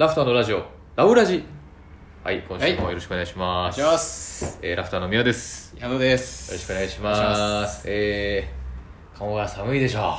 [0.00, 0.64] ラフターのラジオ
[0.96, 1.44] ラウラジ。
[2.24, 4.58] はい今週もよろしくお願いします、お願いします。
[4.62, 5.76] えー、ラフターの宮です。
[5.78, 6.52] 矢野です。
[6.52, 7.82] よろしくお願いします。
[7.84, 10.14] えー、鴨川寒いでしょ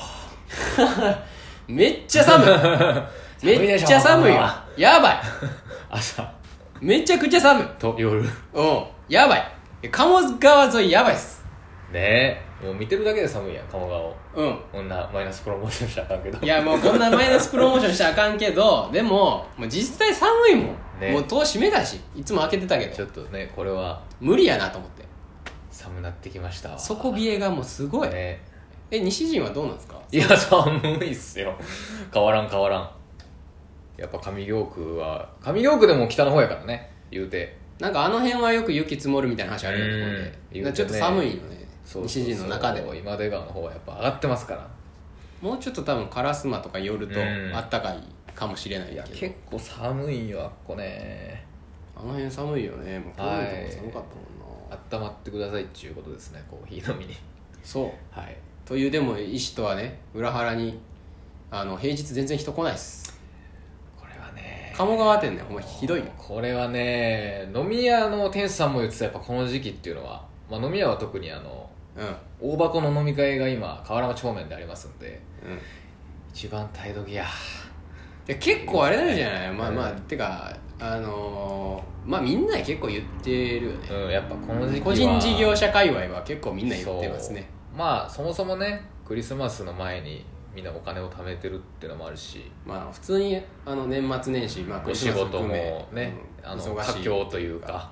[1.68, 3.58] めっちゃ寒い。
[3.58, 4.48] めっちゃ寒いよ。
[4.78, 5.20] やばい。
[5.90, 6.32] 朝。
[6.80, 7.66] めちゃくちゃ寒い。
[7.80, 8.22] と夜。
[8.54, 8.84] うん。
[9.10, 9.52] やばい。
[9.90, 11.44] 鴨川沿いやばいっす。
[11.92, 12.00] ね。
[12.00, 14.16] えもう見てるだけで寒いやん鴨川を。
[14.36, 14.60] うん。
[14.72, 16.40] こんなマイナスプロモーションしたらあかんけど。
[16.40, 21.12] いやもうこんなマイナスプロモーションしたらあかんけど でももう実際寒いもん、ね。
[21.12, 22.96] もう戸閉めたしいつも開けてたけど。
[22.96, 25.06] ちょっとねこれは無理やなと思って。
[25.72, 26.78] 寒なってきましたわ。
[26.80, 28.40] 底冷えがもうすごい、ね。
[28.92, 29.96] え西陣はどうなんですか？
[30.12, 31.56] いや寒いっすよ。
[32.14, 32.90] 変わらん変わらん。
[33.98, 37.58] やっぱ上京区は上京区でも北の方やからね言うて。
[37.80, 40.34] なんかあの辺はよく雪積もるみたいな話あるよねうんここで。
[40.54, 40.78] 言うてね。
[40.78, 41.61] ちょっと寒いよね
[42.04, 44.68] 西陣の中でも今出川の方はやっぱ上がってますから。
[45.42, 47.56] もうちょっと多分烏丸とか寄るとうん。
[47.56, 49.04] あったかいかもしれないけど。
[49.16, 51.44] 結構寒いよあっこね。
[51.96, 53.00] あの辺寒いよね。
[53.00, 55.00] もう去はい年とか寒かったもんな。
[55.00, 57.16] 温まってくださいっていうことですねコーヒー飲みに。
[57.64, 58.20] そう。
[58.20, 58.38] はい。
[58.66, 60.80] というでも医師とはね裏腹に
[61.50, 63.20] あの平日全然人来ないっす。
[64.00, 64.74] これはね。
[64.78, 66.06] 鴨川店ねほんまひどいよ。
[66.18, 72.52] これはね飲み屋の店主さんも言ってたやっぱこの時期っていうのは、まあ、飲み屋は特にあのうん。
[72.54, 75.60] 大箱の飲み会が今河原町方面でありますんでうん。
[76.34, 77.26] 一番耐え時や
[78.26, 79.52] で結構あれなんじゃない？
[79.54, 83.90] まあまあうんてかあのーまあみんな結構言ってるよね。
[83.90, 87.48] うんやっぱこの時期は個人事業者界隈は結構みんな言ってますね。
[87.76, 92.50] まあそもそもねクリスマスの前にみんなお金を貯めてるっていうのもあるし。
[92.66, 95.48] まあ普通にあの年末年始、まあ、クおリスマス仕事も
[95.92, 97.92] ね、うんあの忙しい佳境というか。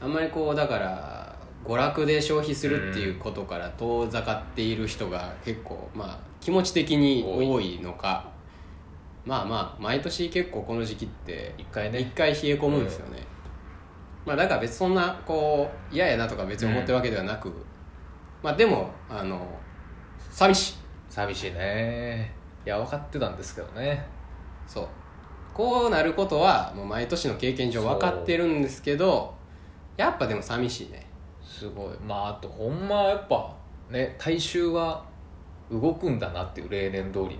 [0.00, 1.21] あんまりこうだから
[1.64, 8.30] 娯楽で消費するっていうことから遠ざかっている人が結構まあ気持ち的に多いのか。
[9.24, 12.00] まあまあ毎年結構この時期って一回ね。
[12.00, 13.24] 一回冷え込むんですよね、
[14.26, 17.52] まあだから別にそんなこう嫌やなとか別に思ってるわけではなく、
[18.42, 19.46] まあでもあの
[20.30, 20.74] 寂しい。
[21.08, 22.34] 寂しいね。
[22.66, 24.04] いや分かってたんですけどね。
[24.66, 24.88] そう。
[25.54, 29.34] こうなることはもう毎年の経験上分かってるんですけど
[29.98, 31.06] やっぱでも寂しいね
[31.52, 31.98] すごい。
[32.06, 33.54] まああとほんまやっぱ
[33.90, 35.04] ね大衆は
[35.70, 37.38] 動くんだなっていう例年通りに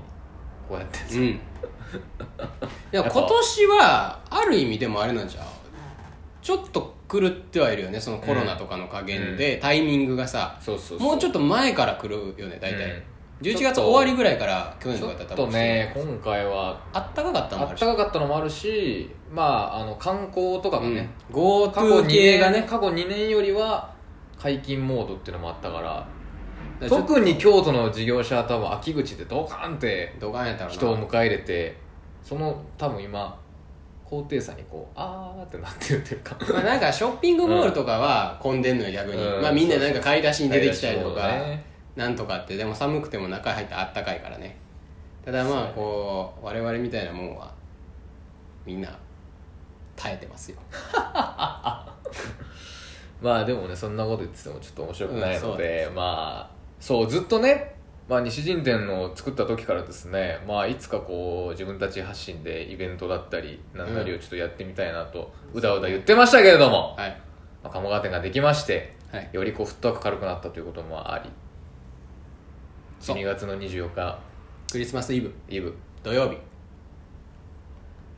[0.69, 1.05] こうやってさ。
[1.19, 1.25] うん。
[1.25, 1.41] い
[2.93, 5.45] や今年はある意味でもあれなんじゃう
[6.41, 10.59] ちょっと狂ってはいるよねそのコロナとかの加減で、タイミングがさ。
[10.61, 11.09] そうそうそう。
[11.09, 13.03] もうちょっと前から来るよね大体、うん。
[13.43, 16.81] 11月終わりぐらいから去年とかだったらちょっとね今回は。
[16.93, 17.81] あったかかったのあっもあるし。
[17.81, 22.61] たかかったのもあるしまああの観光とかがね、GoTo 2系がね。
[22.61, 23.92] 年過去2年よりは
[24.43, 26.09] 解禁モードっていうのもあったから
[26.89, 30.75] 特に京都の事業者は多分秋口でドカンってどがんやったらな。
[30.75, 31.77] 人を迎え入れて
[32.25, 33.39] その多分今
[34.05, 36.37] 高低差にこうあーってなってるっていうか。
[36.53, 39.43] まあなんかショッピングモールとかは混んでんのよ逆に、うん。
[39.43, 41.65] まあみんななんか買い出しに出てきたりとか、ね。
[41.95, 42.57] なんとかって。
[42.57, 44.57] でも寒くても中入ったらあったかいからね。
[45.25, 47.53] ただまあこう我々みたいなもんは
[48.67, 48.89] みんな
[49.95, 50.59] 耐えてますよ
[53.23, 56.51] まあでもねそんなこと言っててもちょっと面白くないのうんで、まあ
[56.81, 57.77] そうずっとね、
[58.09, 67.11] まあ、西陣店の作った時からですね、まあ、いつかこう自分たち発信でイベントだったりなんなりをちょっとやってみたいなとうだうだ言ってましたけれども、はい。
[67.63, 69.31] まあ、鴨川店ができましてはい。
[69.33, 71.31] よりこうフットワーク軽くなったということもあり
[72.99, 73.17] そう。
[73.17, 74.19] 12月の24日
[74.73, 75.33] クリスマスイブ。
[75.49, 75.73] イブ。
[76.03, 76.37] 土曜日。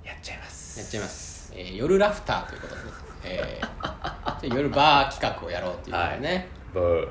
[0.07, 0.81] やっちゃいます。
[0.81, 2.91] やっちゃいます、えー夜ラフターということでね、
[3.25, 7.09] えー夜バー企画をやろうっていうことでね、ブー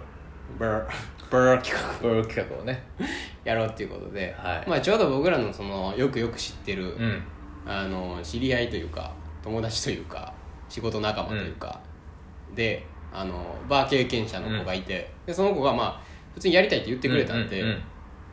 [0.60, 0.88] バー。
[1.32, 2.08] バー企画。
[2.08, 2.84] ブー企画をね。
[3.44, 4.70] やろうっていうことで、はい。
[4.70, 7.24] まあ、ちょうど僕らのそのよくよく知ってる、うん。
[7.66, 10.34] あの知り合いというか友達というか
[10.68, 11.80] 仕事仲間というか、
[12.54, 16.02] であのバー経験者の子がいて、でその子がまあ
[16.36, 17.84] 普通にやりたいって言ってくれたんで、うんうん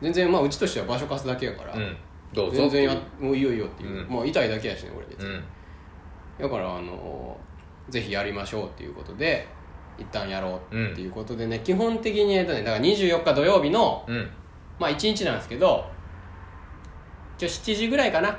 [0.01, 1.95] 全然まあうちとしては場所貸すだけやから、うん。
[2.33, 4.07] どうぞ全然やもういいよいいよっていう、うん。
[4.07, 5.43] もう痛いだけやしね俺別に、うん。
[6.39, 7.39] だからあの
[7.91, 9.47] ぜひやりましょうっていうことで
[9.99, 14.29] 一旦やろうっていうことでね、基本的にえっとねだから24日土曜日のうん。
[14.79, 15.85] まあ1日なんですけど
[17.37, 18.35] 一応7時ぐらいかな。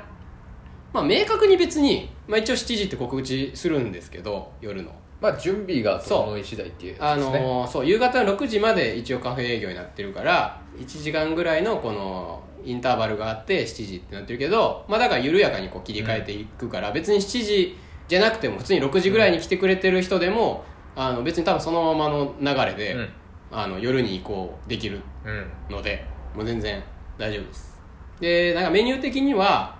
[0.91, 4.91] まあ明確に別に、まあ、一応7時って告知するんですけど夜の。
[5.21, 6.99] まあ準備がそう整い次第っていうね。
[7.15, 17.77] のーそう夕方の6時まで一応カフェ営業になってるから1時間ぐらいのこのインターバルがあって7時ってなってるけどまあだから緩やかにこう切り替えていくから、別に7時
[18.07, 20.63] じゃなくても普通に6時ぐらいに来てくれてる人でも、
[20.95, 23.09] あの別に多分そのままの流れで、うん。
[23.55, 25.75] あの夜に移行できるうん。
[25.75, 26.03] ので
[26.35, 26.81] もう全然
[27.17, 27.81] 大丈夫です。
[28.19, 29.77] でなんかメニュー的には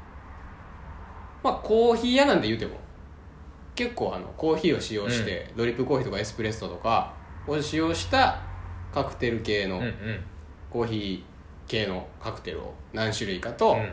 [1.44, 2.78] まあコーヒー屋なんて言うても
[3.76, 7.16] 結構あのコーヒーを使用して、ドリップコーヒーとかエスプレッソとか
[7.48, 8.42] を使用した
[8.94, 10.24] カクテル系の、うんうん。
[10.70, 11.24] コーヒー
[11.68, 13.78] 系のカクテルを何種類かと、うん。
[13.78, 13.86] ま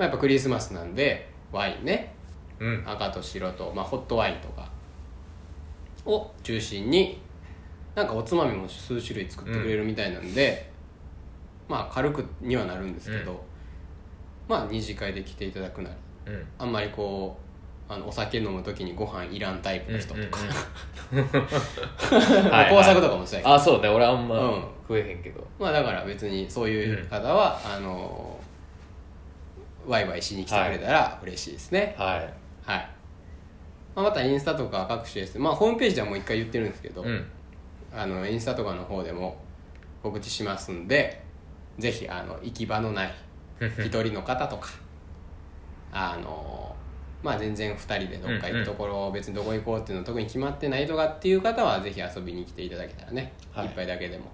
[0.00, 2.16] あ、やっぱクリスマスなんでワインね
[2.60, 2.84] うん。
[2.86, 4.68] 赤と白と、まあ、ホットワインとか。
[6.08, 7.20] を中心に
[7.94, 10.70] なんかおつまみも数種類作ってくれるみたいなんで、
[11.68, 13.44] まあ軽くにはなるんですけど、
[14.48, 15.96] まあ二次会で来ていただくなり
[16.26, 16.46] うん。
[16.58, 17.36] あんまりこ
[17.90, 20.38] うあのお酒飲む時にご飯いらんタイプの人とか、
[22.70, 23.54] 工作とかもそうやけど。
[23.54, 23.88] あそうね。
[23.88, 24.64] 俺あんまうん。
[24.86, 25.46] 食えへんけど。
[25.58, 28.38] まあだから別にそういう方は、あの
[29.86, 31.94] ワイワイしに来てくれたら嬉しいですね。
[31.98, 32.34] はいはい、
[33.98, 35.36] まあ、またインスタとか各種です。
[35.40, 37.26] まあホームページではもう一回言ってるんですけど、うん。
[37.92, 39.36] あのインスタとかの方でも
[40.04, 41.24] 告知しますんで
[41.78, 43.14] ぜひあの行き場のない
[43.78, 44.68] 一人の方とか
[45.90, 46.76] あの
[47.22, 53.66] まあ全然2人でどっか行くところ、別にどこ行こうっていうの特に決まってないとかっていう方はぜひ遊びに来ていただけたらね、はい。
[53.66, 54.26] 一杯だけでも。
[54.26, 54.30] ま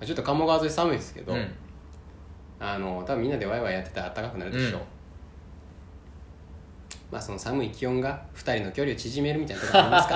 [0.00, 1.52] あちょっと鴨川沿い寒いですけど、うん。
[2.58, 4.86] あの多分みんなでワイワイやってたら暖かくなるでしょう、うん
[7.12, 10.14] まあその寒い気温が2人の距離を縮めるみたいなところありますか？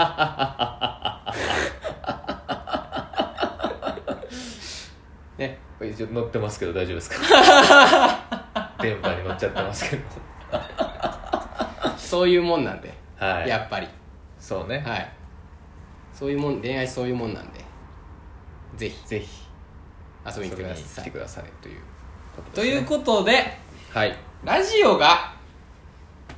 [5.37, 5.59] ら ね。
[5.79, 7.17] これ一応乗ってますけど大丈夫ですか？
[8.81, 10.03] 電波に乗っちゃってますけど。
[11.99, 13.49] そういうもんなんで、はい。
[13.49, 13.89] やっぱり。
[14.41, 14.79] そうね。
[14.87, 15.13] はい。
[16.15, 17.61] そういうもん恋愛そういうもんなんで。
[18.77, 19.07] ぜひ。
[19.07, 19.45] ぜひ。
[20.27, 21.45] 遊びに来てください。
[21.61, 21.81] という
[22.35, 22.69] ことね。
[22.69, 23.59] いうことで
[23.93, 24.17] はい。
[24.45, 25.35] ラジオが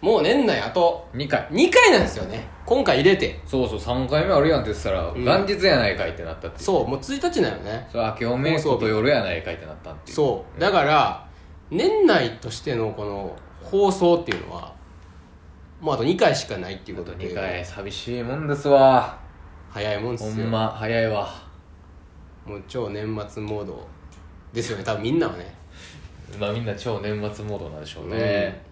[0.00, 1.46] もう年内あと2回。
[1.50, 2.46] 2回なんですよね。
[2.64, 3.40] 今回入れて。
[3.46, 5.24] そうそう3回目あるやんって言ってたら、ん。
[5.24, 6.64] 元日やないかいってなったっていう。
[6.64, 7.88] そうもう1日なのね。
[7.90, 10.16] そう明けおめえこと夜やないかいってなったっていう。
[10.16, 10.60] そう。
[10.60, 11.26] だから
[11.70, 14.72] 年内としてのこの放送っていうのは
[15.80, 19.18] もうあと2回しかないっていうあこととで2回寂しいもんですわ。
[19.70, 20.46] 早いもんっほすよ。
[20.46, 21.28] んま早いわ。
[22.46, 23.86] もう超年末モード
[24.52, 24.84] ですよね。
[24.84, 25.58] 多分みんなはね。
[26.38, 28.62] まあみんな超年末モードなんでしょうね、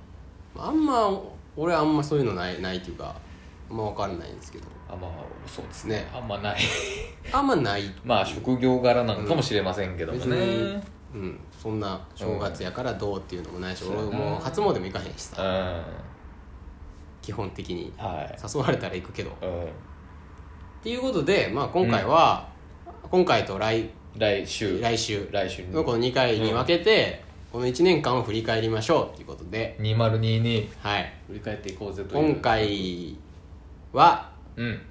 [0.59, 1.11] あんま
[1.57, 3.15] 俺はあんまそういうのないないっていうか
[3.71, 4.65] あんま分かんないんですけど。
[4.89, 5.11] あまあ
[5.47, 5.97] そうですね。
[5.97, 6.09] ね。
[6.15, 6.61] あんまない。
[7.33, 7.83] あんまない。
[8.05, 10.83] まあ職業柄なのかもしれませんけども別ね、に、
[11.15, 14.09] うん、そんな正月やからどうっていうのもないし、うん。
[14.09, 15.17] 俺もう初詣も行かへんしうん。
[15.17, 15.85] さ
[17.21, 17.93] 基本的に。
[17.97, 18.37] はい。
[18.55, 19.31] 誘われたら行くけど。
[19.31, 19.69] っうん。
[20.83, 22.49] ていうことで、まあ、今回は、
[23.11, 24.81] 今回と来来週。
[24.81, 25.29] 来週。
[25.33, 25.73] 来週に。
[25.73, 27.25] のこの2回に分けて、
[27.57, 32.35] この1年間を振り返りましょうということで、2022はい、振り返っていこうぜという。
[32.35, 33.17] 今回
[33.95, 34.83] は、うん。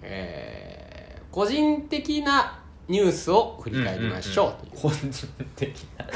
[0.00, 5.10] えー個人的なニュースを振り返りましょうという個人
[5.54, 6.06] 的な。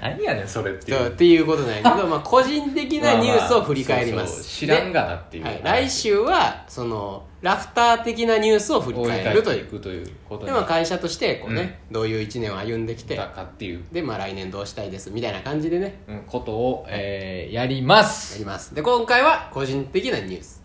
[0.00, 4.44] 何やねんそれっていそうっていうことなんやけど、まあ、個人的なニュースを振り返ります、あ あそうそう。
[4.44, 5.44] 知らんがなっていう。
[5.44, 9.66] ではい、来週はそのラフター的なニュースを振り返るという。
[9.66, 16.00] くということで、にまあ、会社としてこう、ねどういう1年を歩んできてたかっていう、で、まあ、来年どうしたいですみたいな感じでね。
[16.08, 18.74] うんことを、えーやりまやすります。
[18.74, 20.62] で今回は個人的なニュース。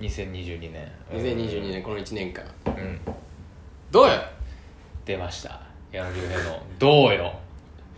[0.00, 0.90] 2022年。
[1.12, 2.42] 2022年この1年間。
[2.66, 3.00] うん、うん
[3.90, 4.12] どうよ？
[5.04, 5.60] 出ました。
[5.92, 7.34] 矢野竜兵の「どうよ」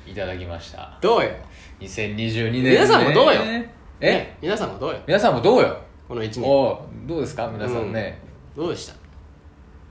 [0.07, 0.97] いただきました。
[1.01, 1.31] どうよ、
[1.81, 3.41] 2022年、ね、皆さんもどうよ？
[4.01, 4.13] え？
[4.13, 4.99] ね、皆さんもどうよ？
[5.07, 5.77] 皆さんもどうよ？
[6.11, 6.45] この1年。
[6.45, 7.47] おうどうですか？
[7.47, 8.21] 皆さんね、
[8.57, 8.95] どうでした？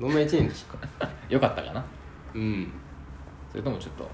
[0.02, 0.66] どんな1年でし
[1.00, 1.08] た？
[1.34, 1.86] よかったかな？
[2.36, 2.70] うん。
[3.50, 4.06] それともちょっと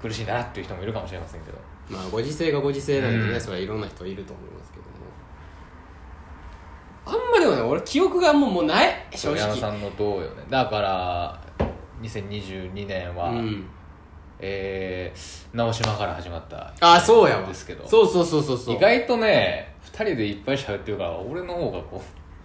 [0.00, 1.58] 苦しいなっていう人もいるかもしれませんけど。
[1.90, 3.40] まあご時世がご時世なんでね、うん。
[3.40, 4.88] それはいろんな人いると思いますけども。
[7.04, 11.38] あんまでもね俺記憶がもうもうない正矢野直さんの「どうよね」だから
[12.00, 13.68] 2022年は、うん。
[14.38, 17.46] えー、直島から始まったあそうやわ。
[17.46, 17.86] ですけど。
[17.86, 18.76] そうそうそうそうそう。
[18.76, 22.00] 意外とね2人でいっぱい喋ってるから俺の方がこう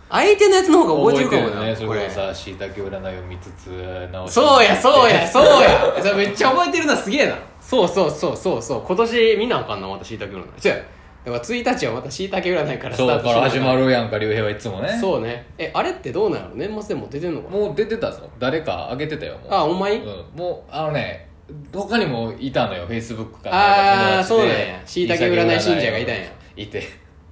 [0.09, 1.75] 相手のやつの方が覚えてるかもなね。
[1.75, 2.01] そこれ。
[2.01, 3.67] れこそさしいたけ占いを見つつ
[4.11, 5.95] 直島そうやそうやそうや。
[6.01, 7.37] それめっちゃ覚えてるなすげえな。
[7.61, 8.83] そうそうそうそうそう。
[8.85, 10.71] 今年見なあかんなまたしいたけ占いそう。
[10.73, 10.77] や
[11.23, 14.97] だから1日はまたしいたけ占いからスそうタートから始まるやんか竜兵はいつもね。
[14.99, 15.47] そうね。
[15.57, 16.49] えあれってどうなの？
[16.55, 17.57] 年末でも出てんのかな？
[17.57, 18.29] もう出てたぞ。
[18.37, 19.53] 誰かあげてたよもう。
[19.53, 21.29] あお前うん、もうあのね
[21.71, 24.27] 他にもいたのよフェイスブックかあーなんか友達で。
[24.27, 24.81] そうなんや。
[24.85, 26.21] 椎茸占い信者がいたんや。
[26.57, 26.83] いて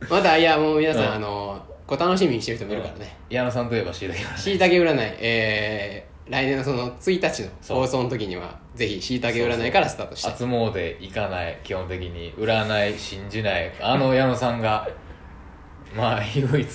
[0.10, 1.14] まだいやもう皆さん、うん。
[1.14, 4.98] あのこう楽しみにしてる人もいるからね、矢野さんといえばしいたけ占いしいたけ占い。
[5.20, 10.30] えー、来年のその1日の放送の時にはぜひしいたけ占いからスタートして。
[10.30, 13.74] 初詣行かない基本的に占い信じない。
[13.82, 14.88] あの矢野さんが
[15.98, 16.68] まあ唯一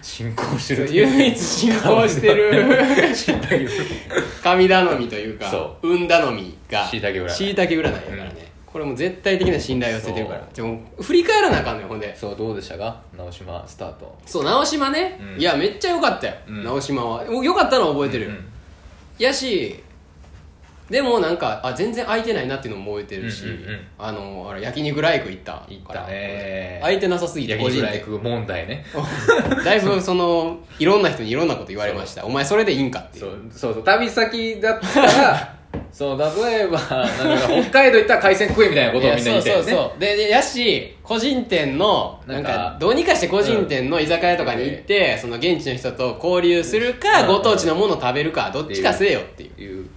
[0.00, 3.14] 信仰してる唯一信仰してる。
[3.14, 3.68] しいたけ占い。
[4.42, 7.30] 神頼みというかそ運頼みが椎茸占い。
[7.30, 8.45] しいたけ占いだからね、
[8.76, 10.46] ここれもう絶対的な信頼を捨ててるから。
[10.52, 12.14] でも振り返らなあかんのよほんで。
[12.14, 13.00] そうどうでしたか？
[13.16, 14.18] 直島スタート。
[14.26, 15.40] そう直島ね、うん。
[15.40, 16.62] いやめっちゃ良かったよ、うん。
[16.62, 17.24] 直島は。
[17.26, 18.48] お良かったのは覚えてるよ、うん
[19.18, 19.82] やし
[20.90, 23.80] でもなんかあ全然空いてないなっていうのも覚えてるし、うんうんうん。
[23.98, 26.78] あのあれ焼肉ライク行った行ったね。
[26.82, 28.84] 空いてなさすぎて焼個人で肉ライク問題ね。
[29.64, 32.26] だいぶそのいろんな人にいろんなこと言われました。
[32.26, 33.84] お前それでいいんかっていそううそうそう。
[33.84, 35.56] 旅先だったら
[35.92, 39.54] そう例えばなんか北海道行ったら海鮮食えみたいなことをみんな言ってね。
[39.54, 40.00] そうそうそう。
[40.00, 47.26] ででやし個人店のなんかどうにかして個人店の居酒屋とかに行って、その現地の人と交流するか、うん。
[47.28, 49.88] ご当地のものを食べるかどっちかせえよっていう。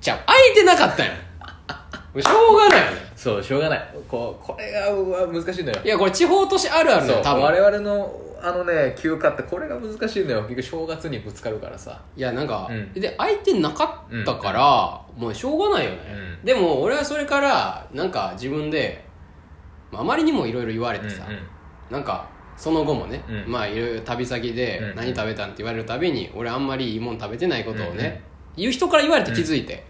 [0.00, 1.12] じゃあ空いてなかったんや
[2.14, 3.08] もうしょうがないよね。
[3.16, 3.88] そうしょうがない。
[4.08, 5.80] こうこれがうわ難しいのよ。
[5.84, 7.42] いやこれ地方都市あるあるだそうよ多分。
[7.42, 10.42] 我々のあのね休暇ってこれが難しいのよ。
[10.42, 12.00] 結局正月にぶつかるからさ。
[12.16, 12.92] いやなんか、うん。
[12.92, 15.98] で空いてなかったから、もうしょうがないよね、
[16.40, 16.44] うん。
[16.44, 19.04] でも俺はそれからなんか自分で、
[19.90, 21.40] まあ、あまりにもいろいろ言われてさ、うんうん。
[21.90, 23.52] なんかその後もね、うん。
[23.52, 28.22] まあいろいろ旅先でうん何食べたんって言われるたびに俺あんまりいいもん食べてないことをね、
[28.56, 29.84] 言う人から言われて気づいて、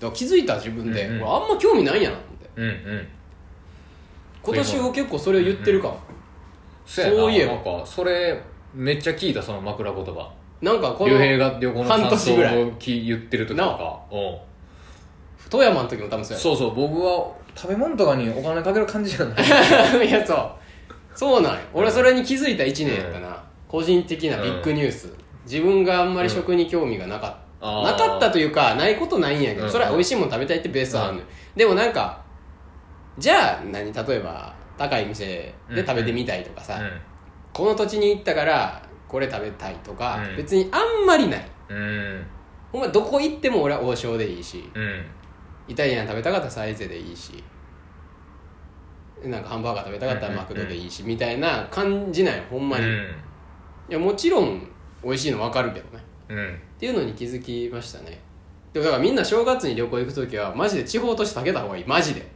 [0.00, 1.22] だから気づいた自分で、うんうん。
[1.22, 2.26] 俺あんま興味ないんやなって。
[2.56, 3.08] うんうん。
[4.42, 6.00] 今年は結構それを言ってるかも、
[6.86, 8.42] そういえばなんかそれ
[8.74, 10.32] めっちゃ聞いたその枕言葉。
[10.60, 12.62] なんかこの竜兵が旅行の半感想年ぐらい。
[12.62, 13.56] をき言ってる時。
[13.56, 14.38] とかうん。
[15.50, 19.44] 富山の時も多分そうやそうそう僕は食べ物とかにお金かける感じじゃない。
[20.08, 20.50] いやそう。
[21.14, 21.60] そうなんよ。
[21.74, 23.36] 俺はそれに気づいた1年やったな、
[23.68, 25.12] 個人的なビッグニュース、
[25.44, 29.70] 自分があんまり食に興味がなかった、なかったというかないことないんやけど、うん。
[29.70, 32.18] それは美味しいもの食べたいってベースはあるのよ、でもなんか
[33.18, 33.92] じゃあ何？
[33.92, 34.54] 例えば
[34.88, 36.80] 高い店で食べてみたいとかさ、
[37.52, 40.36] この土地に行ったからこれ食べたいとか、うん。
[40.36, 41.48] 別にあんまりない。
[41.68, 41.76] うん。
[41.76, 42.26] うん
[42.72, 45.04] ほんまどこ行っても俺は王将でいいしうん。
[45.68, 47.44] イタリアン食べたかったらサイゼでいいし
[49.22, 52.88] なんかハンバーガー食べたかったらマクドでいいし、みたいな感じなんよほんまに、い
[53.90, 54.66] やもちろん
[55.04, 56.02] 美味しいの分かるけどね。
[56.30, 56.54] うんうん。
[56.54, 58.20] っていうのに気づきましたね。
[58.72, 61.84] でもだからみんな正月に旅行行く時はマジで地方都市避けた方がいい。
[61.86, 62.31] マジで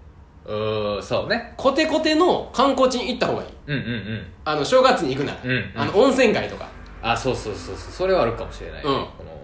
[0.47, 1.55] うーそうね。
[1.57, 3.49] コテコテの観光地に行った方がいい。
[3.67, 3.83] うんうんう
[4.15, 4.27] ん。
[4.45, 5.73] あの正月に行くなら、うんうん。
[5.75, 6.69] あの温泉街とか。
[7.03, 7.93] あそうそうそうそう。
[7.93, 8.91] それはあるかもしれない、ね。
[8.91, 8.95] うん。
[8.95, 9.37] この。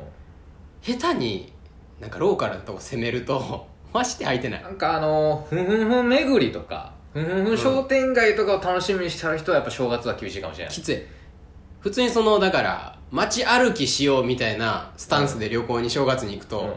[0.81, 1.53] 下手に
[2.01, 4.63] なんかローカルなとこ攻めるとマジで空いてない。
[4.63, 10.75] なんかあのふんふんふん巡りとかふんふんふん商店街とかを楽しみにしてる人はやっぱ正月は厳しいかもしれない。
[10.75, 11.03] きつい。
[11.81, 16.73] 普通にそのだから街歩きしようみたいなスタンスで旅行に正月に行くと、うん。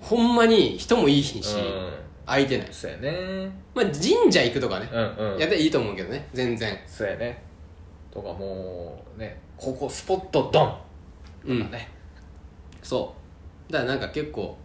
[0.00, 1.90] ほんまに人もいいし、うん
[2.28, 2.68] 空いてない。
[2.70, 5.38] そうやねまあ神社行くとかね、うんうん。
[5.38, 6.28] やっていいと思うけどね。
[6.34, 6.78] 全然。
[6.86, 7.42] そうやね。
[8.10, 10.78] とかもうねここスポットドン。
[11.46, 11.70] うん。
[11.70, 11.88] ね。
[12.82, 13.14] そ
[13.68, 13.72] う。
[13.72, 14.56] だからなんか結構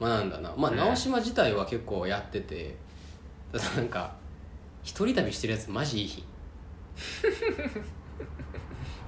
[0.00, 0.54] 学んだな。
[0.56, 2.76] まあうん直島自体は結構やってて
[3.52, 4.14] ただなんか
[4.82, 6.24] 一人旅してるやつマジいい日。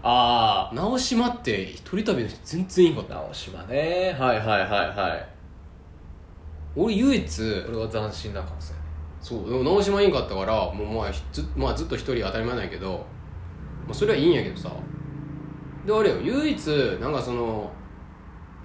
[0.04, 4.16] あ直島って一人旅の人全然いいんかったあ直島ね。
[4.18, 5.31] はいはいはいはい
[6.74, 8.84] 俺唯一これは斬新な感想やね。
[9.20, 13.04] そうでも直島いいんかったからもうまあず,、まあ、ずっと一人当たり前なんやけど、
[13.86, 14.70] まあ、それはいいんやけどさ。
[15.86, 16.66] であれよ唯一
[17.00, 17.70] なんかその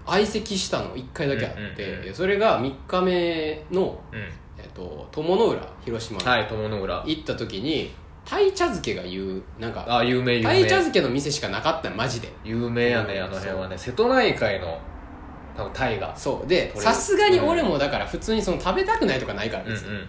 [0.05, 4.19] 相席したの1回だけあって、うんうんうんそれが3日目の、うん。
[4.59, 7.03] えっと、友の浦広島のはい友の浦。
[7.05, 7.93] 行った時に
[8.25, 10.49] 鯛茶漬けが言うなんかあ有名有名。
[10.49, 12.31] 鯛茶漬けの店しかなかったのマジで。
[12.43, 13.77] 有名やねあの辺はね。
[13.77, 14.79] 瀬戸内海の
[15.57, 16.15] 多分タイが。
[16.15, 16.47] そう。
[16.47, 20.07] でさすがに俺もだから普通にその食べたくないとかないからうんう別に、ん。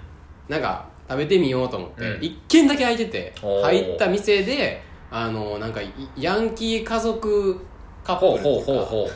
[0.48, 2.24] なんか食べてみようと思って、うん。
[2.24, 7.58] 一軒だけ空いてて入った店であのなんかいヤンキー家族
[8.04, 9.10] カップルっていうかほうほうほう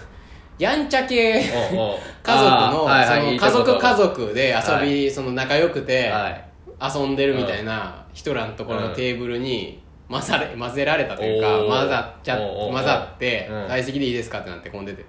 [0.59, 6.45] やんちゃ系 家族の,、その家族家族で遊び、その仲良くてはい。
[6.83, 14.41] 遊んでるみたいな人らのところのテーブルに混ざれ混ぜられたというか混ざっちゃ混ざってうん相席でいいですか？
[14.41, 15.05] ってなって混んでて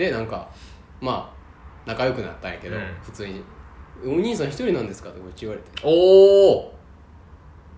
[0.00, 0.48] でなんか
[0.98, 2.82] まあ仲良くなったんやけど、うん。
[3.02, 3.42] 普通に
[4.02, 5.68] 「お兄さん一人なんですか?」ってこっち言われて。
[5.84, 5.90] お
[6.58, 6.74] お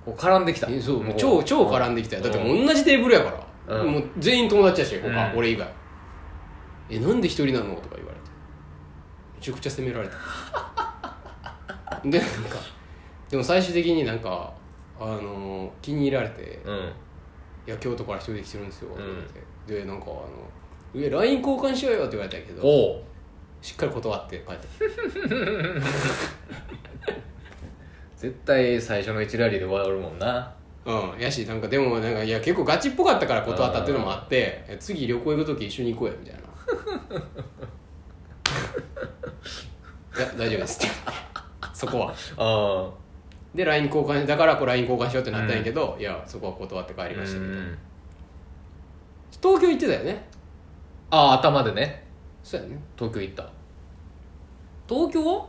[0.05, 0.69] こう絡んできた。
[0.71, 2.17] えそうも超超絡んできた。
[2.17, 3.33] よだってうん同じテーブルやか
[3.67, 3.93] ら、うん。
[3.93, 5.39] もう全員友達やし他、うん。
[5.39, 5.69] 俺以外
[6.91, 7.75] えなんで一人なの？
[7.75, 8.31] とか言われて。
[9.35, 10.15] めちゃくちゃ責められた。
[12.05, 12.59] でなんか
[13.29, 14.53] でも最終的になんか
[15.01, 16.61] あのー気に入られて。
[16.65, 16.93] うん
[17.67, 19.29] 「いや京都から一人で来てるんですよ」ってん言われ
[19.73, 20.25] て、でなんかあの
[20.95, 23.03] 「上 LINE 交換しようよ」って言われたけどおう。
[23.61, 24.67] しっかり断って帰って。
[28.17, 30.53] 絶対最初の一ラリーで終わるもんな。
[30.85, 36.43] うんやしなんかでもなんかいや結構ガチっぽかったから断ったっていうのもあってえ次旅行行く時一緒に行こうよみたいな。
[40.23, 40.95] や大丈夫です」って
[41.73, 42.15] そこは。
[42.37, 42.91] あ
[43.55, 47.79] で LINE 交換だからこう LINE 交換しようってなったんやけど、いやそこは断って帰りあましたみたいな、うん。
[49.43, 50.25] 東京行ってたよね
[51.13, 52.03] ああ頭でね。
[52.43, 52.79] そうやね。
[52.99, 53.45] 東京行った。
[54.89, 55.25] 東京？
[55.25, 55.47] は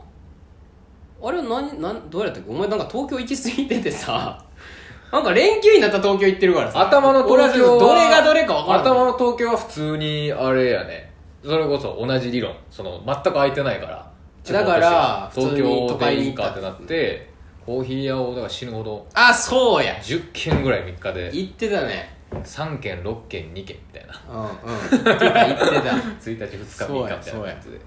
[1.22, 2.50] あれは何何どうやったっけ？
[2.50, 4.38] お前なんか東京行き過ぎててさ。
[5.10, 6.80] なんか連休になった東京行ってるからさ。
[6.82, 8.82] 頭の東京はどれがどれか分からん。
[8.82, 11.12] 頭の東京は普通にあれやね。
[11.42, 12.54] それこそ同じ理論。
[12.70, 14.10] その全く空いてないから。
[14.52, 17.30] だから東京でいいかってなって
[17.64, 19.94] コーヒー屋をだから死ぬほどあそうや。
[19.94, 24.20] 10軒ぐらい3日で行ってたね3軒6軒2軒みたいな。
[24.28, 24.48] うんうん。
[24.48, 27.80] 行ってた行ってた1日2日3日みたいなやそうや感じで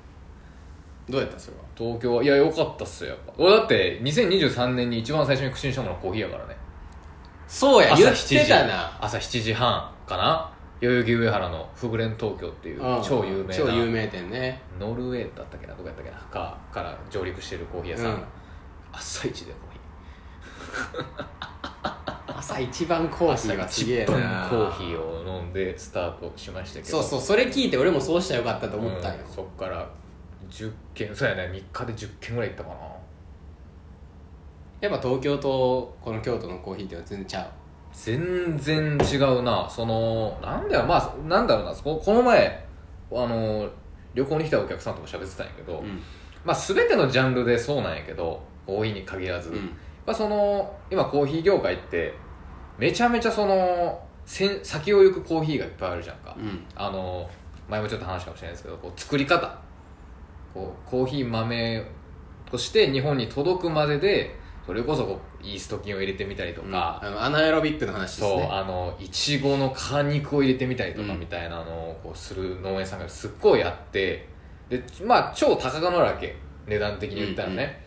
[1.10, 1.63] どうやったそれは？
[1.75, 3.34] 東京はいや良かったっすよやっぱ。
[3.38, 6.56] 俺だって2023年に一番最初に口にしたものはコーヒーやからね。
[7.48, 8.98] そうや朝言ってたな。
[9.00, 10.54] 朝7時半かな？
[10.80, 13.54] 代々木上原のフグレン東京っていううん超有名な。
[13.54, 14.62] 超有名店ね。
[14.80, 15.74] ノルウェーだったっけな？
[15.74, 16.18] どこやったっけな？
[16.18, 18.24] かから上陸してるコーヒー屋さん、うん。
[18.92, 19.77] 朝一でコーヒ
[22.38, 24.48] 朝一番コーーヒーはすげえな。
[24.48, 27.01] コーヒーを飲んでスタートしましたけど。
[27.01, 29.89] そうそうそれ聞いて俺もそうしたらよかったと思ったんよ、うんそっから
[30.50, 32.75] 10軒そうやね3日で10軒ぐらい行ったかな。
[34.79, 37.51] やっぱ東京とこの京都のコーヒーっては全然ちゃ
[37.91, 39.67] 全然違うな。
[39.67, 41.74] そのなんだよまあなんだろうな。
[41.74, 42.65] ここの前
[43.12, 43.67] あの
[44.13, 46.00] 旅行に来たお客さんとか喋ってたんやけど、ううん。
[46.46, 49.72] まあ全てのジャンルでそうなんやけどコーヒーに限らず、うん。
[50.06, 52.13] まあ、その今コーヒー業界って
[52.77, 56.65] めちゃめちゃそのせん先を行くコーヒーがいっぱいあるじゃんか、うん。
[56.75, 57.29] あの
[57.69, 59.57] 前もちょっと話したかもしれないですけどこう作り方。
[60.53, 61.86] こうコーヒー豆
[62.50, 71.19] として日本に届くまででそれこそこうイースト菌を入れてみたりとか、あのアナエロビックの話ですそうねあのいちごの果肉を入れてみたりとかうん。
[71.19, 74.27] みたいなのをこうする農園さんがすっごいあって
[74.69, 76.36] でまあ超高価なわけ。
[76.67, 77.81] 値段的に言ったらね、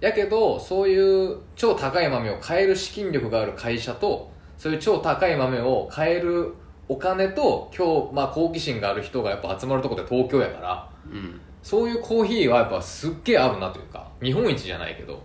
[0.00, 6.54] やけどそういう超高い豆を買える資金力がある会社とそういう超高い豆を買える
[6.88, 11.40] お金と今日、まあ、好奇心がある人がやっぱ集まるところって東京やからうん。
[11.62, 15.22] そういうコーヒーはやっぱすっげえあるなというか日本一じゃないけど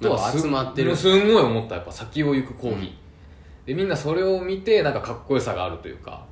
[0.00, 0.96] なんか集まってる。
[0.96, 6.26] すんごい思ったやっぱ先を行くコーヒー、でみんなそれを見てなんかかっこよさがあるというか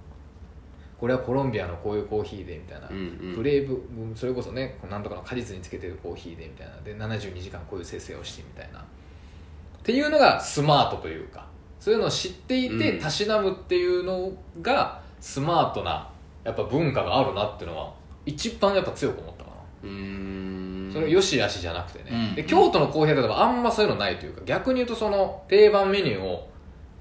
[1.03, 3.35] これはコロンビアのこういうコーヒーでみたいな、うんうん。
[3.35, 3.83] フレーブ
[4.15, 6.77] それこそねなんとかの果実につけてるコーヒーでみたいな。
[6.83, 8.79] で72時間こういう生成をしてみたいな。
[8.79, 8.83] っ
[9.83, 11.45] ていうのがスマートというか。
[11.81, 13.01] そういうのを知っていてうん。
[13.01, 16.09] たしなむっていうのがスマートな
[16.45, 17.93] やっぱ文化があるなっていうのは
[18.25, 19.57] 一番やっぱ強く思ったかな。
[19.83, 20.91] うーん。
[20.93, 22.35] それよしあしじゃなくてね、うん。
[22.37, 26.52] で京都のコーヒーだとあんまそういうのないというか逆に言うとその定番メニューを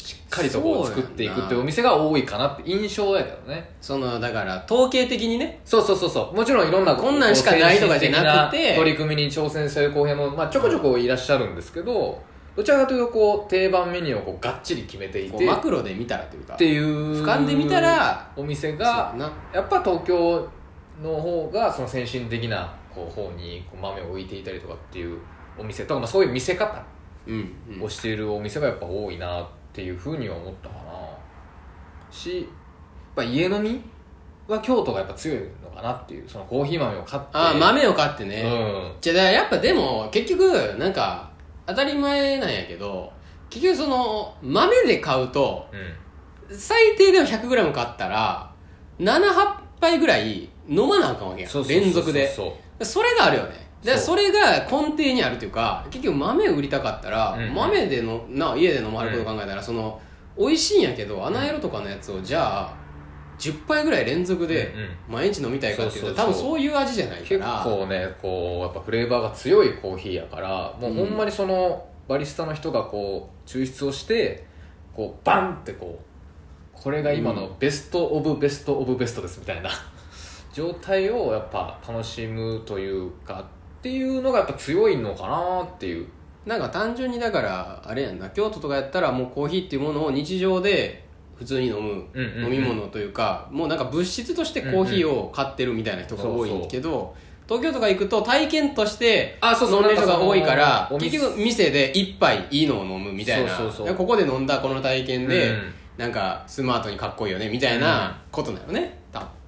[0.04, 3.70] しっかりとこう作っていくっていうお店が多いかなって印象やけどね。
[3.80, 5.62] そのだから統計的にね。
[5.64, 6.36] そうそうそうそう。
[6.36, 8.76] もちろんいろんなこんなんしかないとかじゃなくて。
[8.76, 12.22] 取り組みに挑戦されるコーヒーも、まあ、ちょこちょこいらっしゃるんですけど
[12.56, 19.32] どちらかというとこう定番メニューをこうがっちり決めていてマクロで見たらというかっていう俯瞰で見たらお店がな。
[19.54, 20.48] やっぱ東京
[21.02, 25.18] の方がその先進的なこう方にこう豆を置いていたりとかっていう
[25.58, 26.84] お店とか、まあ、そういう見せ方
[27.82, 30.82] をしているお店がやっぱ多いなっていうふうには思ったかな。
[32.12, 32.48] しやっ
[33.16, 33.82] ぱ家飲み
[34.48, 37.28] は京都がやっぱ強いのかなっていうそのコーヒー豆を買って。
[37.34, 38.92] あ豆を買ってうね、ん。
[39.00, 41.32] じゃあやっぱでも結局なんか
[41.66, 43.12] 当たり前なんやけど
[43.50, 45.68] 結局その豆で買うと
[46.50, 46.58] うん。
[46.58, 48.52] 最低でも 100g 買ったら
[49.00, 51.68] 78杯ぐらい飲まなあかんわけやん。
[51.68, 52.30] 連続で。
[52.84, 57.54] それがあるよねでそれが根底にあるというか結局豆を売りたかったら、うんうん。
[57.54, 60.00] 豆でのな家で飲まれることを考えたら、その
[60.38, 62.74] 美味しいんやけどアナエロとかのやつをじゃあ
[63.40, 64.74] 10杯ぐらい連続で
[65.08, 66.26] うん毎日飲みたいかっていうとそうそうそう。
[66.28, 74.46] 多分そういう味じゃないか結ら構ねこうやっぱフレーバーが強いコーヒーやからもうほんまにそのバリスタの人がこう抽出をして
[74.96, 79.70] こうバンってこうこれが今のベスト・オブ・ベスト・オブ・ベストですみたいな。
[80.54, 83.46] 状態をやっぱ楽しむというか
[83.82, 86.08] っていうのがやっぱ強いのかなっていう。
[86.46, 88.30] なんか単純にだからあれやんな。
[88.30, 91.04] 京都とかやったらもうコーヒーっていうものを日常で
[91.36, 97.16] 普通に飲む飲み物というか、もうなんか物質としてコーヒーを買ってるみたいな人が多いんけど、
[97.48, 101.72] 東京とか行くと体験としてあそうそう飲んでる人が多いから結局店。
[101.72, 103.58] で一杯いいのを飲むみたいな。
[103.98, 109.01] ここで飲んだこの体験で、うんなんかスマートにかっこいいよねみたいなことなのね、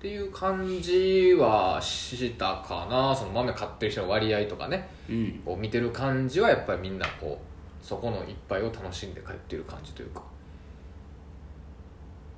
[0.03, 3.15] っていう感じはしたかな。
[3.15, 4.89] その豆買ってる人の割合とかね。
[5.09, 5.41] うん。
[5.45, 10.21] こう見てる感じはやっぱりみんなこうそこの一杯を楽しんで帰ってる感じというか。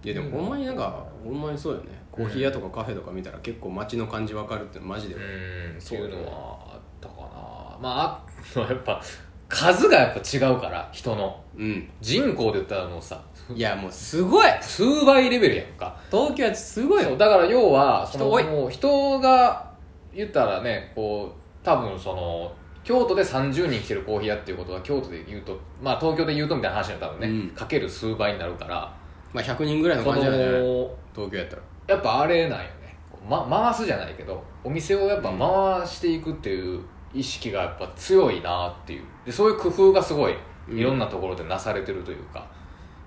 [0.04, 2.00] いやでもほんまになんかほんまにそうよね。
[2.12, 5.18] コーヒー屋とかカフェとか見たら結構街の感じわかるってマジでう。
[5.18, 5.82] ん。
[5.82, 7.80] そういうのはあっったかな。
[7.82, 8.24] まあ
[8.58, 9.02] あ やっぱ
[9.50, 11.44] 数がやっぱ違うから人の。
[11.58, 11.90] うん。
[12.00, 13.24] 人口で言ったらもうさ
[13.54, 14.48] いやもうすごい。
[14.62, 15.96] 数倍レベルやんか。
[16.10, 17.10] 東京はすごいよ。
[17.10, 18.44] そうだから要はその人多い。
[18.46, 19.72] もう人が
[20.14, 22.52] 言ったらねこう多分その
[22.84, 27.50] 京都で30人来てるコーヒー屋っていうことは京都で言うとまあ東京で言うとみたいな話になったらね、うん。
[27.52, 28.92] かける数倍になるから。
[29.34, 30.50] まあ100人ぐらいのそ感じじゃない？
[30.50, 31.62] の東京やったら。
[31.88, 32.98] やっぱあれなんよね、
[33.30, 36.82] ま、回すじゃないけどお店をやっぱ回していくっていう
[37.14, 40.36] 意識がやっぱ強いなっていうでそういう工夫がすごい
[40.68, 40.80] うん。
[40.80, 42.48] いろんなところでなされてるというか、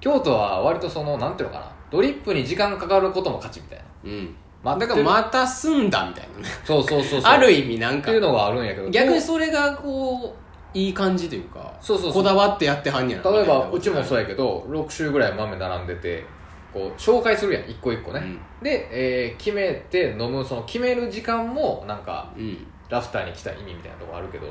[0.00, 1.72] 京都は割とそのなんていうのかな。
[1.90, 3.84] ドリップに時間かかることも勝ちみたいな。
[4.04, 4.78] うん。
[4.78, 6.40] だからまた済んだみたいな。
[6.40, 7.32] ねそうそうそうそう。
[7.32, 8.11] ある意味なんか。
[8.11, 10.37] っていうのがあるんやけど逆にそれがこ
[10.74, 12.22] ういい感じというかそうそうそう。
[12.22, 16.24] こだわってやってはんやな例えばうちもそうややけど6種ぐらい豆並んでて
[16.72, 18.22] こう紹介するやん一個一個ね、
[18.62, 22.66] で、えー決めて飲むその決める時間もなんかうん。
[22.88, 24.46] ラフターに来た意味みたいなところあるけど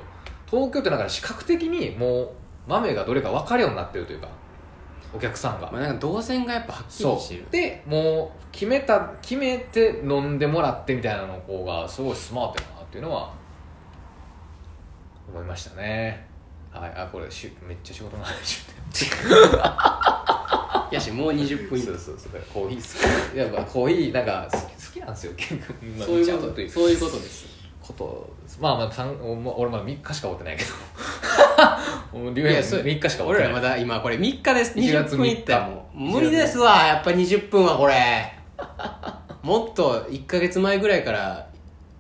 [0.46, 2.30] 東京ってなんか視覚的にもう
[2.68, 4.28] 豆がどれか分かるようになってるというか
[5.14, 7.46] お客さんが、まあなんか動線がやっぱはっきりそしてる。
[7.48, 7.52] う。
[7.52, 13.32] でもう決めた決めて飲んでもらってみたいなの子がすごいスマートやなっていうのは
[15.30, 16.28] 思いましたね。
[16.72, 16.92] はい。
[16.96, 18.66] あこれしめっちゃ仕事の話。
[20.90, 21.80] いやしもう20分。
[21.80, 22.42] そうそうそう。
[22.54, 23.38] コーヒー好き。
[23.38, 25.34] やっぱコーヒーなんか好き好きなんですよ。
[25.36, 26.70] 結構まあそういうこと。
[26.70, 27.58] そういうことです。
[27.88, 28.90] ことまあまあ
[29.56, 30.70] 俺まだ3日しか追ってないけど
[32.14, 34.78] もう龍平いやそれ3日しか俺らまだ今これ3日です。
[34.78, 36.14] 1月20分いったらもう1日。
[36.14, 36.86] 無理ですわ。
[36.86, 38.34] やっぱ20分はこれ。
[39.44, 41.48] もっと1か月前ぐらいから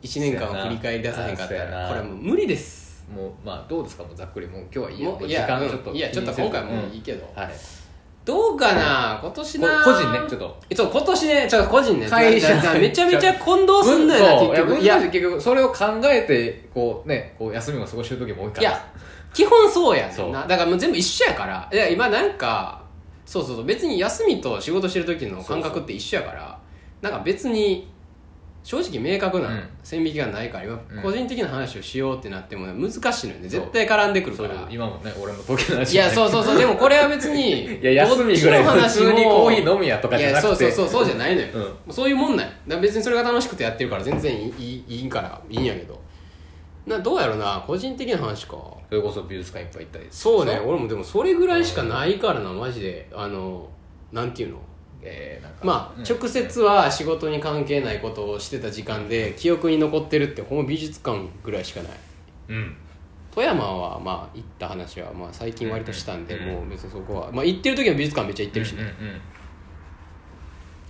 [0.01, 1.83] 1年間を振り返り出さへんかったそうやな。
[1.83, 3.05] らこれもう無理です。
[3.13, 4.03] もうまあどうですか？
[4.03, 4.47] もうざっくり。
[4.47, 7.31] もう今日はいいやもう時や間ちょっとうんいやちょっと今回もういいけど。
[7.35, 7.49] はい
[8.27, 9.19] どうかな？
[9.21, 9.83] 今年な。
[9.83, 10.57] こ個人ねちょっと。
[10.75, 12.09] そう今年ねちょっと個人ね。
[12.09, 12.73] 会社。
[12.73, 14.79] めちゃめちゃ混同すんのよな結局。
[14.83, 18.61] いや結局それを考えてこうねこう休みも過ごしてる時も多いから。
[18.61, 18.91] いや
[19.33, 20.45] 基本そうやねんな。
[20.45, 21.69] だからもう全部一緒やから。
[21.71, 22.83] いや今なんか
[23.25, 26.59] そうそうそう別に休みと仕事してる時の感覚って一緒やから。
[27.01, 27.89] なんか別に
[28.67, 29.43] 正直明確うん。
[29.43, 31.01] な線引きがないから今うん。
[31.01, 33.47] 個人的な話をしようってなってもね難しいのよね。
[33.47, 34.67] 絶対絡んでくるから。
[34.69, 35.95] 今もね俺の時の話い。
[35.95, 36.57] やそうそうそう。
[36.59, 40.65] でもこれは別にいや休みぐらい普通にコーヒー飲みやとかじゃなくて。
[40.65, 40.99] いやそうそうそう。
[40.99, 41.47] そうじゃないのよ、
[41.87, 45.97] うそういうもんなん別にそれが楽しくてやってるから全然いいいいからいいんやけど
[46.85, 48.57] などうやろな個人的な話か。
[48.89, 50.07] それこそ美術館いっぱい行ったり。
[50.11, 50.59] そうね。
[50.65, 53.07] 俺もでもそれぐらいしかないからなマジで。
[53.13, 53.69] あの
[54.11, 54.57] なんていうの？
[55.01, 56.03] えーなんかまあ、うん。
[56.03, 61.91] 直接は仕事に関係ないことをしてた時間で記憶に残ってるってほんま美術館ぐらいしかない。
[62.49, 62.75] うん。
[63.33, 69.21] 富山はまあ行った話はまあ最近割としたんで、うんもう別にそこはまあ行ってる時は美術館めっちゃ行ってるしね、うんうん